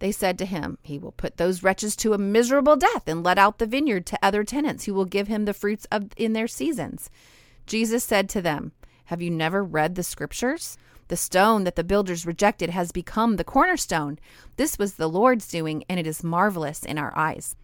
They 0.04 0.12
said 0.12 0.36
to 0.36 0.44
him, 0.44 0.76
He 0.82 0.98
will 0.98 1.12
put 1.12 1.38
those 1.38 1.62
wretches 1.62 1.96
to 1.96 2.12
a 2.12 2.18
miserable 2.18 2.76
death 2.76 3.04
and 3.08 3.24
let 3.24 3.38
out 3.38 3.56
the 3.56 3.64
vineyard 3.64 4.04
to 4.04 4.18
other 4.22 4.44
tenants 4.44 4.84
who 4.84 4.92
will 4.92 5.06
give 5.06 5.28
him 5.28 5.46
the 5.46 5.54
fruits 5.54 5.86
of 5.90 6.10
in 6.18 6.34
their 6.34 6.46
seasons. 6.46 7.08
Jesus 7.64 8.04
said 8.04 8.28
to 8.28 8.42
them, 8.42 8.72
Have 9.06 9.22
you 9.22 9.30
never 9.30 9.64
read 9.64 9.94
the 9.94 10.02
scriptures? 10.02 10.76
The 11.08 11.16
stone 11.16 11.64
that 11.64 11.74
the 11.74 11.82
builders 11.82 12.26
rejected 12.26 12.68
has 12.68 12.92
become 12.92 13.36
the 13.36 13.44
cornerstone. 13.44 14.18
This 14.56 14.78
was 14.78 14.96
the 14.96 15.08
Lord's 15.08 15.48
doing, 15.48 15.84
and 15.88 15.98
it 15.98 16.06
is 16.06 16.22
marvelous 16.22 16.84
in 16.84 16.98
our 16.98 17.16
eyes. 17.16 17.56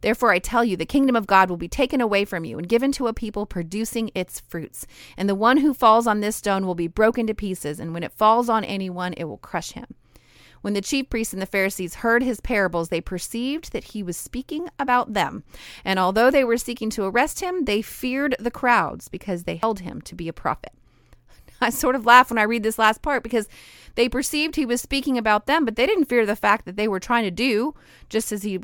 Therefore, 0.00 0.30
I 0.30 0.38
tell 0.38 0.62
you, 0.64 0.76
the 0.76 0.86
kingdom 0.86 1.16
of 1.16 1.26
God 1.26 1.50
will 1.50 1.56
be 1.56 1.66
taken 1.66 2.00
away 2.00 2.24
from 2.24 2.44
you 2.44 2.58
and 2.58 2.68
given 2.68 2.92
to 2.92 3.08
a 3.08 3.12
people 3.12 3.44
producing 3.44 4.12
its 4.14 4.38
fruits. 4.38 4.86
And 5.16 5.28
the 5.28 5.34
one 5.34 5.56
who 5.56 5.74
falls 5.74 6.06
on 6.06 6.20
this 6.20 6.36
stone 6.36 6.64
will 6.64 6.76
be 6.76 6.86
broken 6.86 7.26
to 7.26 7.34
pieces, 7.34 7.80
and 7.80 7.92
when 7.92 8.04
it 8.04 8.12
falls 8.12 8.48
on 8.48 8.62
anyone, 8.62 9.14
it 9.14 9.24
will 9.24 9.38
crush 9.38 9.72
him. 9.72 9.96
When 10.60 10.74
the 10.74 10.80
chief 10.80 11.08
priests 11.08 11.32
and 11.32 11.42
the 11.42 11.46
Pharisees 11.46 11.96
heard 11.96 12.22
his 12.22 12.40
parables, 12.40 12.88
they 12.88 13.00
perceived 13.00 13.72
that 13.72 13.84
he 13.84 14.02
was 14.02 14.16
speaking 14.16 14.68
about 14.78 15.14
them. 15.14 15.44
And 15.84 15.98
although 15.98 16.30
they 16.30 16.44
were 16.44 16.56
seeking 16.56 16.90
to 16.90 17.04
arrest 17.04 17.40
him, 17.40 17.64
they 17.64 17.82
feared 17.82 18.36
the 18.38 18.50
crowds 18.50 19.08
because 19.08 19.44
they 19.44 19.56
held 19.56 19.80
him 19.80 20.00
to 20.02 20.14
be 20.14 20.28
a 20.28 20.32
prophet. 20.32 20.72
I 21.60 21.70
sort 21.70 21.94
of 21.94 22.06
laugh 22.06 22.30
when 22.30 22.38
I 22.38 22.42
read 22.42 22.62
this 22.62 22.78
last 22.78 23.02
part 23.02 23.22
because 23.22 23.48
they 23.94 24.08
perceived 24.08 24.56
he 24.56 24.66
was 24.66 24.80
speaking 24.80 25.18
about 25.18 25.46
them, 25.46 25.64
but 25.64 25.76
they 25.76 25.86
didn't 25.86 26.06
fear 26.06 26.24
the 26.24 26.36
fact 26.36 26.64
that 26.66 26.76
they 26.76 26.88
were 26.88 27.00
trying 27.00 27.24
to 27.24 27.30
do, 27.30 27.74
just 28.08 28.32
as 28.32 28.42
he 28.42 28.60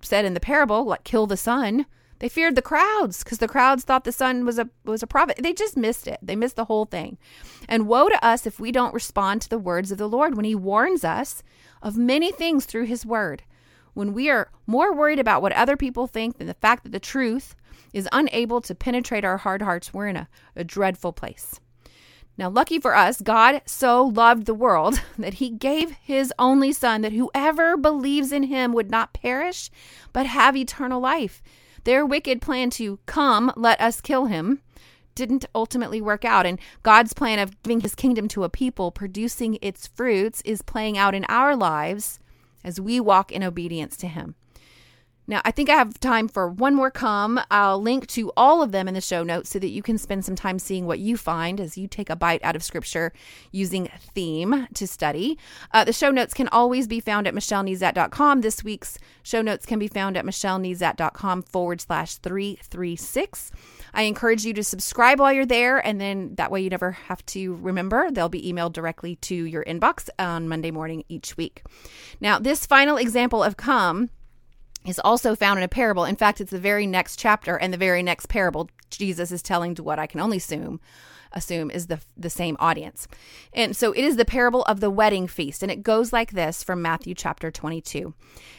said 0.00 0.24
in 0.24 0.34
the 0.34 0.40
parable, 0.40 0.84
like 0.84 1.04
kill 1.04 1.26
the 1.26 1.36
son. 1.36 1.86
They 2.18 2.28
feared 2.28 2.54
the 2.54 2.62
crowds 2.62 3.22
because 3.22 3.38
the 3.38 3.48
crowds 3.48 3.84
thought 3.84 4.04
the 4.04 4.12
son 4.12 4.44
was 4.44 4.58
a 4.58 4.68
was 4.84 5.02
a 5.02 5.06
prophet. 5.06 5.38
They 5.40 5.52
just 5.52 5.76
missed 5.76 6.06
it. 6.06 6.18
They 6.22 6.36
missed 6.36 6.56
the 6.56 6.64
whole 6.64 6.86
thing. 6.86 7.18
And 7.68 7.86
woe 7.86 8.08
to 8.08 8.24
us 8.24 8.46
if 8.46 8.58
we 8.58 8.72
don't 8.72 8.94
respond 8.94 9.42
to 9.42 9.48
the 9.50 9.58
words 9.58 9.92
of 9.92 9.98
the 9.98 10.08
Lord 10.08 10.36
when 10.36 10.44
he 10.44 10.54
warns 10.54 11.04
us 11.04 11.42
of 11.82 11.96
many 11.96 12.32
things 12.32 12.64
through 12.64 12.84
his 12.84 13.04
word. 13.04 13.42
When 13.92 14.12
we 14.12 14.30
are 14.30 14.50
more 14.66 14.94
worried 14.94 15.18
about 15.18 15.42
what 15.42 15.52
other 15.52 15.76
people 15.76 16.06
think 16.06 16.38
than 16.38 16.46
the 16.46 16.54
fact 16.54 16.84
that 16.84 16.92
the 16.92 17.00
truth 17.00 17.54
is 17.92 18.08
unable 18.12 18.60
to 18.62 18.74
penetrate 18.74 19.24
our 19.24 19.38
hard 19.38 19.62
hearts, 19.62 19.94
we're 19.94 20.08
in 20.08 20.16
a, 20.16 20.28
a 20.54 20.64
dreadful 20.64 21.12
place. 21.12 21.60
Now, 22.38 22.50
lucky 22.50 22.78
for 22.78 22.94
us, 22.94 23.22
God 23.22 23.62
so 23.64 24.04
loved 24.04 24.44
the 24.44 24.54
world 24.54 25.00
that 25.18 25.34
he 25.34 25.50
gave 25.50 25.92
his 25.92 26.32
only 26.38 26.72
son 26.72 27.00
that 27.02 27.12
whoever 27.12 27.76
believes 27.76 28.32
in 28.32 28.44
him 28.44 28.72
would 28.72 28.90
not 28.90 29.14
perish, 29.14 29.70
but 30.12 30.26
have 30.26 30.56
eternal 30.56 31.00
life. 31.00 31.42
Their 31.86 32.04
wicked 32.04 32.42
plan 32.42 32.70
to 32.70 32.98
come, 33.06 33.52
let 33.54 33.80
us 33.80 34.00
kill 34.00 34.26
him, 34.26 34.60
didn't 35.14 35.44
ultimately 35.54 36.00
work 36.00 36.24
out. 36.24 36.44
And 36.44 36.58
God's 36.82 37.12
plan 37.12 37.38
of 37.38 37.62
giving 37.62 37.80
his 37.80 37.94
kingdom 37.94 38.26
to 38.26 38.42
a 38.42 38.48
people, 38.48 38.90
producing 38.90 39.56
its 39.62 39.86
fruits, 39.86 40.42
is 40.44 40.62
playing 40.62 40.98
out 40.98 41.14
in 41.14 41.24
our 41.28 41.54
lives 41.54 42.18
as 42.64 42.80
we 42.80 42.98
walk 42.98 43.30
in 43.30 43.44
obedience 43.44 43.96
to 43.98 44.08
him. 44.08 44.34
Now, 45.28 45.40
I 45.44 45.50
think 45.50 45.68
I 45.68 45.74
have 45.74 45.98
time 45.98 46.28
for 46.28 46.48
one 46.48 46.74
more 46.74 46.90
come. 46.90 47.40
I'll 47.50 47.82
link 47.82 48.06
to 48.08 48.32
all 48.36 48.62
of 48.62 48.70
them 48.70 48.86
in 48.86 48.94
the 48.94 49.00
show 49.00 49.24
notes 49.24 49.50
so 49.50 49.58
that 49.58 49.70
you 49.70 49.82
can 49.82 49.98
spend 49.98 50.24
some 50.24 50.36
time 50.36 50.58
seeing 50.58 50.86
what 50.86 51.00
you 51.00 51.16
find 51.16 51.60
as 51.60 51.76
you 51.76 51.88
take 51.88 52.10
a 52.10 52.16
bite 52.16 52.44
out 52.44 52.54
of 52.54 52.62
scripture 52.62 53.12
using 53.50 53.88
theme 54.14 54.68
to 54.74 54.86
study. 54.86 55.36
Uh, 55.72 55.82
the 55.84 55.92
show 55.92 56.10
notes 56.10 56.32
can 56.32 56.48
always 56.48 56.86
be 56.86 57.00
found 57.00 57.26
at 57.26 57.34
michellenezat.com. 57.34 58.40
This 58.40 58.62
week's 58.62 58.98
show 59.24 59.42
notes 59.42 59.66
can 59.66 59.80
be 59.80 59.88
found 59.88 60.16
at 60.16 60.24
michellenezat.com 60.24 61.42
forward 61.42 61.80
slash 61.80 62.16
336. 62.16 63.50
I 63.94 64.02
encourage 64.02 64.44
you 64.44 64.52
to 64.54 64.62
subscribe 64.62 65.18
while 65.18 65.32
you're 65.32 65.46
there, 65.46 65.84
and 65.84 66.00
then 66.00 66.34
that 66.36 66.52
way 66.52 66.60
you 66.60 66.70
never 66.70 66.92
have 66.92 67.24
to 67.26 67.54
remember. 67.56 68.10
They'll 68.10 68.28
be 68.28 68.52
emailed 68.52 68.74
directly 68.74 69.16
to 69.16 69.34
your 69.34 69.64
inbox 69.64 70.08
on 70.18 70.48
Monday 70.48 70.70
morning 70.70 71.02
each 71.08 71.36
week. 71.36 71.64
Now, 72.20 72.38
this 72.38 72.66
final 72.66 72.96
example 72.96 73.42
of 73.42 73.56
come 73.56 74.10
is 74.86 75.00
also 75.04 75.34
found 75.34 75.58
in 75.58 75.64
a 75.64 75.68
parable. 75.68 76.04
In 76.04 76.16
fact, 76.16 76.40
it's 76.40 76.50
the 76.50 76.58
very 76.58 76.86
next 76.86 77.18
chapter 77.18 77.56
and 77.56 77.72
the 77.72 77.78
very 77.78 78.02
next 78.02 78.26
parable 78.26 78.68
Jesus 78.90 79.32
is 79.32 79.42
telling 79.42 79.74
to 79.74 79.82
what 79.82 79.98
I 79.98 80.06
can 80.06 80.20
only 80.20 80.36
assume 80.36 80.80
assume 81.32 81.70
is 81.70 81.86
the 81.86 82.00
the 82.16 82.30
same 82.30 82.56
audience. 82.58 83.08
And 83.52 83.76
so 83.76 83.92
it 83.92 84.04
is 84.04 84.16
the 84.16 84.24
parable 84.24 84.62
of 84.62 84.80
the 84.80 84.90
wedding 84.90 85.26
feast 85.26 85.62
and 85.62 85.70
it 85.70 85.82
goes 85.82 86.12
like 86.12 86.32
this 86.32 86.62
from 86.62 86.82
Matthew 86.82 87.14
chapter 87.14 87.50
22. 87.50 88.14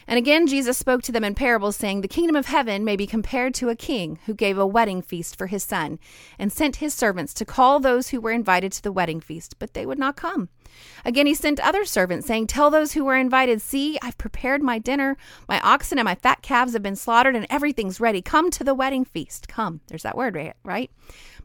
And 0.06 0.18
again 0.18 0.46
Jesus 0.46 0.78
spoke 0.78 1.02
to 1.02 1.12
them 1.12 1.24
in 1.24 1.34
parables 1.34 1.76
saying 1.76 2.00
the 2.00 2.08
kingdom 2.08 2.36
of 2.36 2.46
heaven 2.46 2.84
may 2.84 2.96
be 2.96 3.06
compared 3.06 3.54
to 3.54 3.68
a 3.68 3.76
king 3.76 4.18
who 4.26 4.34
gave 4.34 4.58
a 4.58 4.66
wedding 4.66 5.02
feast 5.02 5.36
for 5.36 5.46
his 5.46 5.62
son 5.62 5.98
and 6.38 6.52
sent 6.52 6.76
his 6.76 6.94
servants 6.94 7.34
to 7.34 7.44
call 7.44 7.80
those 7.80 8.08
who 8.08 8.20
were 8.20 8.32
invited 8.32 8.72
to 8.72 8.82
the 8.82 8.92
wedding 8.92 9.20
feast 9.20 9.58
but 9.58 9.74
they 9.74 9.86
would 9.86 9.98
not 9.98 10.16
come. 10.16 10.48
Again 11.04 11.26
he 11.26 11.34
sent 11.34 11.60
other 11.60 11.84
servants 11.84 12.26
saying 12.26 12.46
tell 12.46 12.70
those 12.70 12.92
who 12.92 13.04
were 13.04 13.16
invited 13.16 13.60
see 13.60 13.98
I've 14.02 14.18
prepared 14.18 14.62
my 14.62 14.78
dinner 14.78 15.16
my 15.48 15.60
oxen 15.60 15.98
and 15.98 16.06
my 16.06 16.14
fat 16.14 16.42
calves 16.42 16.72
have 16.72 16.82
been 16.82 16.96
slaughtered 16.96 17.36
and 17.36 17.46
everything's 17.50 18.00
ready 18.00 18.22
come 18.22 18.50
to 18.50 18.64
the 18.64 18.74
wedding 18.74 19.04
feast 19.04 19.48
come 19.48 19.80
there's 19.88 20.02
that 20.02 20.16
word 20.16 20.36
right 20.64 20.90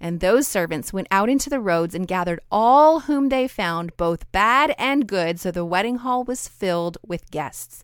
And 0.00 0.20
those 0.20 0.46
servants 0.46 0.92
went 0.92 1.08
out 1.10 1.28
into 1.28 1.50
the 1.50 1.60
roads 1.60 1.94
and 1.94 2.06
gathered 2.06 2.40
all 2.50 3.00
whom 3.00 3.28
they 3.28 3.48
found, 3.48 3.96
both 3.96 4.30
bad 4.32 4.74
and 4.78 5.06
good, 5.06 5.40
so 5.40 5.50
the 5.50 5.64
wedding 5.64 5.96
hall 5.96 6.24
was 6.24 6.48
filled 6.48 6.98
with 7.06 7.30
guests. 7.30 7.82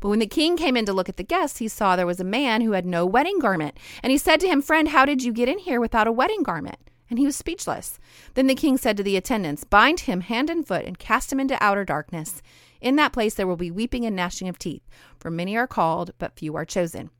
But 0.00 0.08
when 0.08 0.18
the 0.18 0.26
king 0.26 0.56
came 0.56 0.76
in 0.76 0.84
to 0.86 0.92
look 0.92 1.08
at 1.08 1.16
the 1.16 1.22
guests, 1.22 1.58
he 1.58 1.68
saw 1.68 1.94
there 1.94 2.06
was 2.06 2.18
a 2.18 2.24
man 2.24 2.60
who 2.60 2.72
had 2.72 2.84
no 2.84 3.06
wedding 3.06 3.38
garment. 3.38 3.78
And 4.02 4.10
he 4.10 4.18
said 4.18 4.40
to 4.40 4.48
him, 4.48 4.60
Friend, 4.60 4.88
how 4.88 5.04
did 5.04 5.22
you 5.22 5.32
get 5.32 5.48
in 5.48 5.58
here 5.58 5.80
without 5.80 6.08
a 6.08 6.12
wedding 6.12 6.42
garment? 6.42 6.78
And 7.08 7.20
he 7.20 7.26
was 7.26 7.36
speechless. 7.36 8.00
Then 8.34 8.48
the 8.48 8.54
king 8.54 8.78
said 8.78 8.96
to 8.96 9.02
the 9.02 9.16
attendants, 9.16 9.62
Bind 9.62 10.00
him 10.00 10.22
hand 10.22 10.50
and 10.50 10.66
foot 10.66 10.86
and 10.86 10.98
cast 10.98 11.32
him 11.32 11.38
into 11.38 11.62
outer 11.62 11.84
darkness. 11.84 12.42
In 12.80 12.96
that 12.96 13.12
place 13.12 13.34
there 13.34 13.46
will 13.46 13.56
be 13.56 13.70
weeping 13.70 14.04
and 14.04 14.16
gnashing 14.16 14.48
of 14.48 14.58
teeth, 14.58 14.82
for 15.20 15.30
many 15.30 15.56
are 15.56 15.68
called, 15.68 16.12
but 16.18 16.36
few 16.36 16.56
are 16.56 16.64
chosen. 16.64 17.10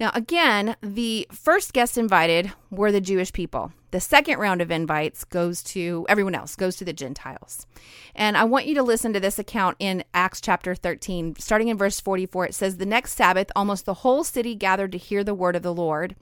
Now, 0.00 0.10
again, 0.12 0.76
the 0.80 1.28
first 1.30 1.72
guests 1.72 1.96
invited 1.96 2.52
were 2.70 2.90
the 2.90 3.00
Jewish 3.00 3.32
people. 3.32 3.72
The 3.92 4.00
second 4.00 4.38
round 4.38 4.60
of 4.60 4.72
invites 4.72 5.22
goes 5.22 5.62
to 5.64 6.04
everyone 6.08 6.34
else, 6.34 6.56
goes 6.56 6.74
to 6.76 6.84
the 6.84 6.92
Gentiles. 6.92 7.64
And 8.12 8.36
I 8.36 8.42
want 8.42 8.66
you 8.66 8.74
to 8.74 8.82
listen 8.82 9.12
to 9.12 9.20
this 9.20 9.38
account 9.38 9.76
in 9.78 10.02
Acts 10.12 10.40
chapter 10.40 10.74
13, 10.74 11.36
starting 11.38 11.68
in 11.68 11.78
verse 11.78 12.00
44. 12.00 12.46
It 12.46 12.54
says, 12.56 12.76
The 12.76 12.86
next 12.86 13.12
Sabbath, 13.12 13.52
almost 13.54 13.86
the 13.86 13.94
whole 13.94 14.24
city 14.24 14.56
gathered 14.56 14.90
to 14.92 14.98
hear 14.98 15.22
the 15.22 15.32
word 15.32 15.54
of 15.54 15.62
the 15.62 15.72
Lord. 15.72 16.16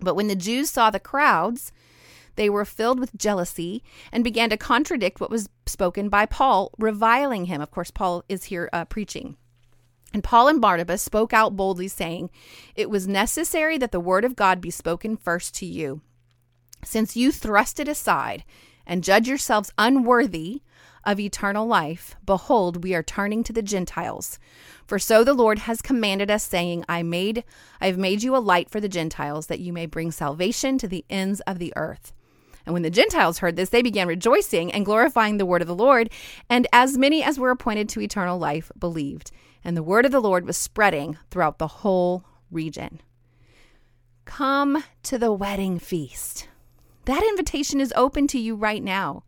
But 0.00 0.16
when 0.16 0.26
the 0.26 0.34
Jews 0.34 0.68
saw 0.68 0.90
the 0.90 0.98
crowds, 0.98 1.72
they 2.34 2.50
were 2.50 2.64
filled 2.64 2.98
with 2.98 3.16
jealousy 3.16 3.84
and 4.10 4.24
began 4.24 4.50
to 4.50 4.56
contradict 4.56 5.20
what 5.20 5.30
was 5.30 5.48
spoken 5.66 6.08
by 6.08 6.26
Paul, 6.26 6.72
reviling 6.78 7.44
him. 7.44 7.60
Of 7.60 7.70
course, 7.70 7.92
Paul 7.92 8.24
is 8.28 8.44
here 8.44 8.68
uh, 8.72 8.84
preaching. 8.86 9.36
And 10.12 10.24
Paul 10.24 10.48
and 10.48 10.60
Barnabas 10.60 11.02
spoke 11.02 11.32
out 11.32 11.56
boldly, 11.56 11.88
saying, 11.88 12.30
It 12.74 12.88
was 12.88 13.06
necessary 13.06 13.76
that 13.78 13.92
the 13.92 14.00
word 14.00 14.24
of 14.24 14.36
God 14.36 14.60
be 14.60 14.70
spoken 14.70 15.16
first 15.16 15.54
to 15.56 15.66
you. 15.66 16.00
Since 16.84 17.16
you 17.16 17.30
thrust 17.30 17.78
it 17.78 17.88
aside 17.88 18.44
and 18.86 19.04
judge 19.04 19.28
yourselves 19.28 19.72
unworthy 19.76 20.62
of 21.04 21.20
eternal 21.20 21.66
life, 21.66 22.16
behold, 22.24 22.82
we 22.82 22.94
are 22.94 23.02
turning 23.02 23.44
to 23.44 23.52
the 23.52 23.62
Gentiles. 23.62 24.38
For 24.86 24.98
so 24.98 25.24
the 25.24 25.34
Lord 25.34 25.60
has 25.60 25.82
commanded 25.82 26.30
us, 26.30 26.44
saying, 26.44 26.84
I 26.88 27.02
made 27.02 27.44
I 27.80 27.86
have 27.86 27.98
made 27.98 28.22
you 28.22 28.34
a 28.34 28.38
light 28.38 28.70
for 28.70 28.80
the 28.80 28.88
Gentiles, 28.88 29.46
that 29.48 29.60
you 29.60 29.72
may 29.72 29.86
bring 29.86 30.10
salvation 30.10 30.78
to 30.78 30.88
the 30.88 31.04
ends 31.10 31.40
of 31.40 31.58
the 31.58 31.72
earth. 31.76 32.12
And 32.64 32.72
when 32.72 32.82
the 32.82 32.90
Gentiles 32.90 33.38
heard 33.38 33.56
this, 33.56 33.70
they 33.70 33.82
began 33.82 34.08
rejoicing 34.08 34.72
and 34.72 34.84
glorifying 34.84 35.36
the 35.36 35.46
word 35.46 35.62
of 35.62 35.68
the 35.68 35.74
Lord, 35.74 36.10
and 36.48 36.66
as 36.72 36.98
many 36.98 37.22
as 37.22 37.38
were 37.38 37.50
appointed 37.50 37.88
to 37.90 38.00
eternal 38.00 38.38
life 38.38 38.70
believed 38.78 39.30
and 39.64 39.76
the 39.76 39.82
word 39.82 40.06
of 40.06 40.12
the 40.12 40.20
Lord 40.20 40.46
was 40.46 40.56
spreading 40.56 41.18
throughout 41.30 41.58
the 41.58 41.66
whole 41.66 42.24
region. 42.50 43.00
Come 44.24 44.84
to 45.04 45.18
the 45.18 45.32
wedding 45.32 45.78
feast. 45.78 46.48
That 47.06 47.22
invitation 47.22 47.80
is 47.80 47.92
open 47.96 48.26
to 48.28 48.38
you 48.38 48.54
right 48.54 48.82
now. 48.82 49.24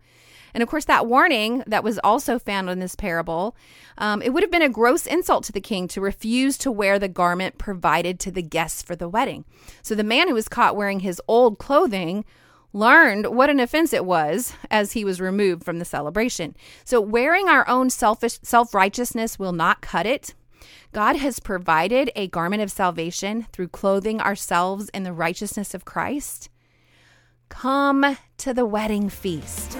And 0.53 0.63
of 0.63 0.69
course, 0.69 0.85
that 0.87 1.07
warning 1.07 1.63
that 1.67 1.85
was 1.85 1.99
also 2.01 2.39
found 2.39 2.69
in 2.69 2.81
this 2.81 2.97
parable, 2.97 3.57
um, 3.99 4.21
it 4.23 4.31
would 4.31 4.43
have 4.43 4.51
been 4.51 4.63
a 4.63 4.69
gross 4.69 5.07
insult 5.07 5.45
to 5.45 5.53
the 5.53 5.61
king 5.61 5.89
to 5.89 6.01
refuse 6.01 6.59
to 6.59 6.73
wear 6.73 6.99
the 6.99 7.09
garment 7.09 7.59
provided 7.59 8.19
to 8.21 8.31
the 8.31 8.43
guests 8.43 8.83
for 8.83 8.97
the 8.97 9.09
wedding. 9.09 9.45
So 9.83 9.95
the 9.95 10.05
man 10.05 10.29
who 10.29 10.35
was 10.35 10.49
caught 10.49 10.77
wearing 10.77 11.01
his 11.01 11.23
old 11.29 11.59
clothing 11.59 12.25
learned 12.73 13.27
what 13.27 13.51
an 13.51 13.61
offense 13.61 13.93
it 13.93 14.05
was 14.05 14.55
as 14.71 14.93
he 14.93 15.05
was 15.05 15.21
removed 15.21 15.65
from 15.65 15.79
the 15.79 15.85
celebration. 15.85 16.57
So, 16.85 17.01
wearing 17.01 17.49
our 17.49 17.69
own 17.69 17.91
selfish 17.91 18.39
self 18.43 18.75
righteousness 18.75 19.39
will 19.39 19.53
not 19.53 19.81
cut 19.81 20.07
it. 20.07 20.35
God 20.93 21.17
has 21.17 21.41
provided 21.41 22.11
a 22.17 22.29
garment 22.29 22.63
of 22.63 22.71
salvation 22.71 23.47
through 23.53 23.69
clothing 23.69 24.21
ourselves 24.21 24.89
in 24.93 25.05
the 25.05 25.13
righteousness 25.13 25.75
of 25.75 25.85
Christ. 25.85 26.49
Come 27.49 28.17
to 28.39 28.55
the 28.55 28.67
wedding 28.67 29.09
feast. 29.09 29.77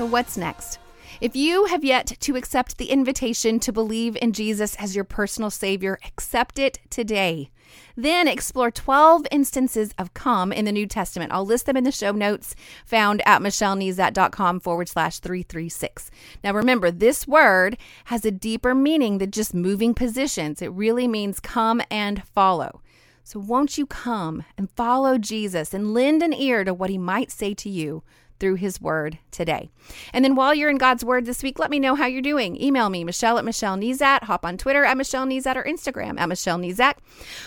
So, 0.00 0.06
what's 0.06 0.38
next? 0.38 0.78
If 1.20 1.36
you 1.36 1.66
have 1.66 1.84
yet 1.84 2.06
to 2.20 2.34
accept 2.34 2.78
the 2.78 2.86
invitation 2.86 3.60
to 3.60 3.70
believe 3.70 4.16
in 4.22 4.32
Jesus 4.32 4.74
as 4.76 4.96
your 4.96 5.04
personal 5.04 5.50
Savior, 5.50 5.98
accept 6.06 6.58
it 6.58 6.78
today. 6.88 7.50
Then 7.96 8.26
explore 8.26 8.70
12 8.70 9.26
instances 9.30 9.92
of 9.98 10.14
come 10.14 10.54
in 10.54 10.64
the 10.64 10.72
New 10.72 10.86
Testament. 10.86 11.32
I'll 11.32 11.44
list 11.44 11.66
them 11.66 11.76
in 11.76 11.84
the 11.84 11.92
show 11.92 12.12
notes 12.12 12.54
found 12.86 13.20
at 13.26 13.42
michellenezat.com 13.42 14.60
forward 14.60 14.88
slash 14.88 15.18
336. 15.18 16.10
Now 16.42 16.54
remember, 16.54 16.90
this 16.90 17.28
word 17.28 17.76
has 18.06 18.24
a 18.24 18.30
deeper 18.30 18.74
meaning 18.74 19.18
than 19.18 19.32
just 19.32 19.52
moving 19.52 19.92
positions. 19.92 20.62
It 20.62 20.72
really 20.72 21.08
means 21.08 21.40
come 21.40 21.82
and 21.90 22.22
follow. 22.24 22.80
So 23.22 23.38
won't 23.38 23.76
you 23.76 23.84
come 23.84 24.44
and 24.56 24.70
follow 24.70 25.18
Jesus 25.18 25.74
and 25.74 25.92
lend 25.92 26.22
an 26.22 26.32
ear 26.32 26.64
to 26.64 26.72
what 26.72 26.88
he 26.88 26.96
might 26.96 27.30
say 27.30 27.52
to 27.52 27.68
you 27.68 28.02
through 28.40 28.56
his 28.56 28.80
word 28.80 29.18
today. 29.30 29.70
And 30.12 30.24
then 30.24 30.34
while 30.34 30.54
you're 30.54 30.70
in 30.70 30.78
God's 30.78 31.04
word 31.04 31.26
this 31.26 31.42
week, 31.42 31.58
let 31.58 31.70
me 31.70 31.78
know 31.78 31.94
how 31.94 32.06
you're 32.06 32.22
doing. 32.22 32.60
Email 32.60 32.88
me, 32.88 33.04
Michelle 33.04 33.38
at 33.38 33.44
Michelle 33.44 33.76
Nezat. 33.76 34.24
Hop 34.24 34.44
on 34.44 34.56
Twitter 34.56 34.84
at 34.84 34.96
Michelle 34.96 35.26
Nezat 35.26 35.56
or 35.56 35.64
Instagram 35.64 36.18
at 36.18 36.28
Michelle 36.28 36.58
Nezat. 36.58 36.94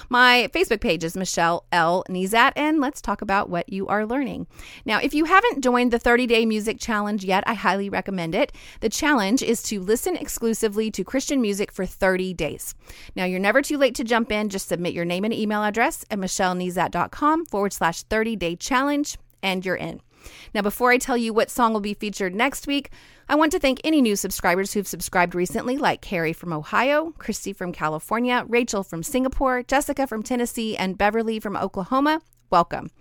My 0.10 0.50
Facebook 0.54 0.82
page 0.82 1.04
is 1.04 1.18
Michelle 1.18 1.66
L. 1.72 2.06
Nezat, 2.10 2.54
and 2.56 2.80
let's 2.80 3.02
talk 3.02 3.22
about 3.22 3.50
what 3.50 3.72
you 3.72 3.88
are 3.88 4.06
learning. 4.06 4.48
Now, 4.86 5.00
if 5.00 5.14
you 5.14 5.26
haven't 5.26 5.62
joined 5.62 5.92
the 5.92 6.00
30 6.00 6.28
day 6.28 6.46
music 6.46 6.80
challenge 6.80 7.24
yet, 7.24 7.44
I 7.48 7.56
highly 7.56 7.90
recommend 7.90 8.36
it. 8.36 8.52
The 8.82 8.90
challenge 8.90 9.42
is 9.42 9.64
to 9.64 9.80
listen 9.80 10.16
exclusively 10.16 10.92
to 10.92 11.04
Christian 11.04 11.42
music 11.42 11.72
for 11.72 11.86
30 11.86 12.34
days. 12.34 12.76
Now, 13.16 13.26
you're 13.26 13.40
never 13.40 13.62
too 13.62 13.78
late 13.78 13.96
to 13.96 14.04
jump 14.04 14.32
in. 14.32 14.50
Just 14.50 14.68
submit 14.68 14.94
your 14.94 15.06
name 15.06 15.26
and 15.26 15.34
email 15.34 15.64
address 15.64 16.06
at 16.12 16.20
michellenezat.com 16.20 17.46
forward 17.48 17.74
slash 17.74 18.04
30 18.04 18.36
day 18.36 18.56
challenge, 18.56 19.18
and 19.42 19.66
you're 19.66 19.76
in. 19.76 20.02
Now, 20.54 20.62
before 20.62 20.92
I 20.92 20.98
tell 20.98 21.18
you 21.18 21.34
what 21.34 21.50
song 21.50 21.74
will 21.74 21.80
be 21.80 21.94
featured 21.94 22.36
next 22.36 22.68
week, 22.68 22.90
I 23.30 23.36
want 23.36 23.52
to 23.54 23.60
thank 23.60 23.80
any 23.84 24.02
new 24.02 24.16
subscribers 24.16 24.74
who've 24.74 24.88
subscribed 24.88 25.36
recently, 25.36 25.78
like 25.78 26.02
Carrie 26.02 26.34
from 26.34 26.52
Ohio, 26.52 27.14
Christy 27.18 27.54
from 27.54 27.72
California, 27.72 28.46
Rachel 28.48 28.84
from 28.84 29.04
Singapore, 29.04 29.64
Jessica 29.64 30.08
from 30.08 30.24
Tennessee, 30.24 30.76
and 30.76 30.98
Beverly 30.98 31.40
from 31.40 31.56
Oklahoma. 31.56 32.22
Welcome. 32.50 32.92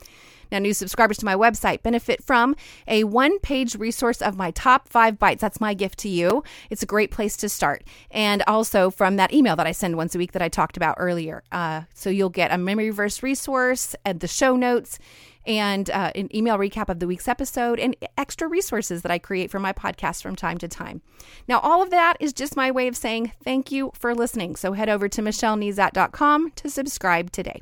Now, 0.53 0.59
new 0.59 0.75
subscribers 0.75 1.17
to 1.19 1.25
my 1.25 1.35
website 1.35 1.83
benefit 1.83 2.23
from 2.23 2.55
a 2.87 3.05
one 3.05 3.39
page 3.39 3.75
resource 3.75 4.21
of 4.21 4.37
my 4.37 4.51
top 4.51 4.87
five 4.87 5.19
bites. 5.19 5.41
That's 5.41 5.61
my 5.61 5.73
gift 5.73 5.99
to 6.01 6.11
you. 6.11 6.45
It's 6.69 6.83
a 6.83 6.87
great 6.87 7.11
place 7.11 7.39
to 7.39 7.49
start. 7.49 7.85
And 8.11 8.43
also 8.47 8.91
from 8.91 9.17
that 9.17 9.33
email 9.33 9.57
that 9.57 9.67
I 9.67 9.73
send 9.73 9.97
once 9.97 10.15
a 10.15 10.19
week 10.19 10.33
that 10.33 10.43
I 10.43 10.51
talked 10.51 10.77
about 10.77 10.97
earlier. 10.99 11.43
Uh, 11.51 11.83
so 11.95 12.11
you'll 12.11 12.29
get 12.29 12.53
a 12.53 12.59
memory 12.59 12.91
verse 12.91 13.23
resource 13.23 13.97
and 14.05 14.21
the 14.21 14.29
show 14.29 14.55
notes 14.55 14.99
and 15.47 15.91
uh, 15.91 16.13
an 16.15 16.35
email 16.37 16.59
recap 16.59 16.89
of 16.89 17.01
the 17.01 17.07
week's 17.07 17.27
episode 17.27 17.81
and 17.81 17.97
extra 18.17 18.47
resources 18.47 19.03
that 19.03 19.11
I 19.11 19.19
create 19.19 19.51
for 19.51 19.59
my 19.59 19.73
podcast 19.73 20.23
from 20.23 20.37
time 20.37 20.59
to 20.59 20.69
time. 20.69 21.01
Now, 21.49 21.61
all 21.61 21.83
of 21.83 21.91
that 21.91 22.17
is 22.21 22.33
just 22.33 22.57
my 22.57 22.71
way 22.71 22.89
of 22.89 22.97
saying 22.97 23.33
thank 23.43 23.73
you 23.73 23.91
for 23.95 24.15
listening. 24.15 24.57
So 24.57 24.75
head 24.75 24.89
over 24.89 25.09
to 25.09 25.23
michellenezat.com 25.23 26.53
to 26.53 26.71
subscribe 26.71 27.33
today. 27.33 27.61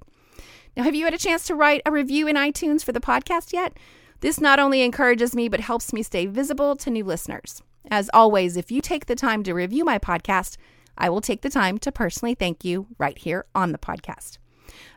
Now, 0.76 0.84
have 0.84 0.94
you 0.94 1.04
had 1.04 1.14
a 1.14 1.18
chance 1.18 1.46
to 1.46 1.54
write 1.54 1.82
a 1.84 1.90
review 1.90 2.28
in 2.28 2.36
iTunes 2.36 2.84
for 2.84 2.92
the 2.92 3.00
podcast 3.00 3.52
yet? 3.52 3.76
This 4.20 4.40
not 4.40 4.58
only 4.58 4.82
encourages 4.82 5.34
me, 5.34 5.48
but 5.48 5.60
helps 5.60 5.92
me 5.92 6.02
stay 6.02 6.26
visible 6.26 6.76
to 6.76 6.90
new 6.90 7.04
listeners. 7.04 7.62
As 7.90 8.10
always, 8.12 8.56
if 8.56 8.70
you 8.70 8.80
take 8.80 9.06
the 9.06 9.16
time 9.16 9.42
to 9.44 9.54
review 9.54 9.84
my 9.84 9.98
podcast, 9.98 10.56
I 10.96 11.08
will 11.08 11.20
take 11.20 11.42
the 11.42 11.50
time 11.50 11.78
to 11.78 11.90
personally 11.90 12.34
thank 12.34 12.64
you 12.64 12.86
right 12.98 13.16
here 13.16 13.46
on 13.54 13.72
the 13.72 13.78
podcast. 13.78 14.38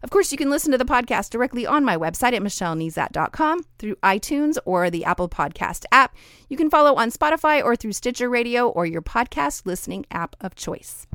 Of 0.03 0.09
course, 0.09 0.31
you 0.31 0.37
can 0.37 0.49
listen 0.49 0.71
to 0.71 0.77
the 0.77 0.85
podcast 0.85 1.29
directly 1.29 1.65
on 1.65 1.83
my 1.83 1.97
website 1.97 2.33
at 2.33 2.41
michellenezat.com 2.41 3.63
through 3.79 3.95
iTunes 3.97 4.57
or 4.65 4.89
the 4.89 5.05
Apple 5.05 5.29
Podcast 5.29 5.85
app. 5.91 6.15
You 6.49 6.57
can 6.57 6.69
follow 6.69 6.95
on 6.95 7.09
Spotify 7.09 7.63
or 7.63 7.75
through 7.75 7.93
Stitcher 7.93 8.29
Radio 8.29 8.67
or 8.67 8.85
your 8.85 9.01
podcast 9.01 9.65
listening 9.65 10.05
app 10.11 10.35
of 10.41 10.55
choice. 10.55 11.07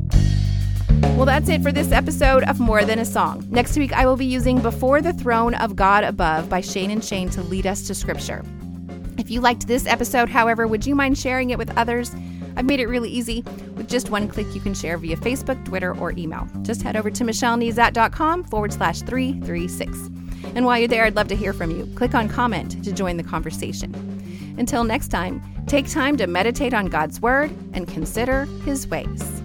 Well, 1.17 1.27
that's 1.27 1.49
it 1.49 1.63
for 1.63 1.73
this 1.73 1.91
episode 1.91 2.45
of 2.45 2.61
More 2.61 2.85
Than 2.85 3.01
a 3.01 3.05
Song. 3.05 3.45
Next 3.51 3.77
week, 3.77 3.93
I 3.93 4.07
will 4.07 4.17
be 4.17 4.27
using 4.27 4.61
Before 4.61 5.03
the 5.03 5.13
Throne 5.13 5.55
of 5.55 5.75
God 5.75 6.05
Above 6.05 6.49
by 6.49 6.61
Shane 6.61 6.91
and 6.91 7.05
Shane 7.05 7.29
to 7.31 7.43
lead 7.43 7.67
us 7.67 7.87
to 7.89 7.95
Scripture. 7.95 8.45
If 9.19 9.31
you 9.31 9.41
liked 9.41 9.67
this 9.67 9.87
episode, 9.87 10.29
however, 10.29 10.69
would 10.69 10.87
you 10.87 10.95
mind 10.95 11.19
sharing 11.19 11.51
it 11.51 11.59
with 11.59 11.77
others? 11.77 12.15
I've 12.57 12.67
made 12.67 12.81
it 12.81 12.87
really 12.87 13.11
easy. 13.11 13.43
With 13.77 13.89
just 13.89 14.11
one 14.11 14.29
click, 14.29 14.55
you 14.55 14.61
can 14.61 14.75
share 14.75 14.97
via 14.97 15.17
Facebook, 15.17 15.65
Twitter, 15.65 15.97
or 15.99 16.13
email. 16.13 16.49
Just 16.63 16.83
head 16.83 16.97
over 16.97 17.11
to 17.11 17.25
michellenezat.com 17.25 18.45
forward 18.45 18.73
slash 18.73 19.03
336. 19.03 19.97
And 20.55 20.65
while 20.65 20.79
you're 20.79 20.89
there, 20.89 21.05
I'd 21.05 21.17
love 21.17 21.29
to 21.29 21.37
hear 21.37 21.53
from 21.53 21.71
you. 21.71 21.87
Click 21.95 22.15
on 22.15 22.29
comment 22.29 22.83
to 22.85 22.93
join 22.93 23.17
the 23.17 23.23
conversation. 23.23 23.93
Until 24.59 24.85
next 24.85 25.09
time, 25.09 25.43
take 25.67 25.91
time 25.91 26.17
to 26.17 26.27
meditate 26.27 26.75
on 26.75 26.87
God's 26.87 27.21
Word 27.21 27.51
and 27.75 27.87
consider 27.87 28.45
His 28.65 28.89
ways. 28.89 29.38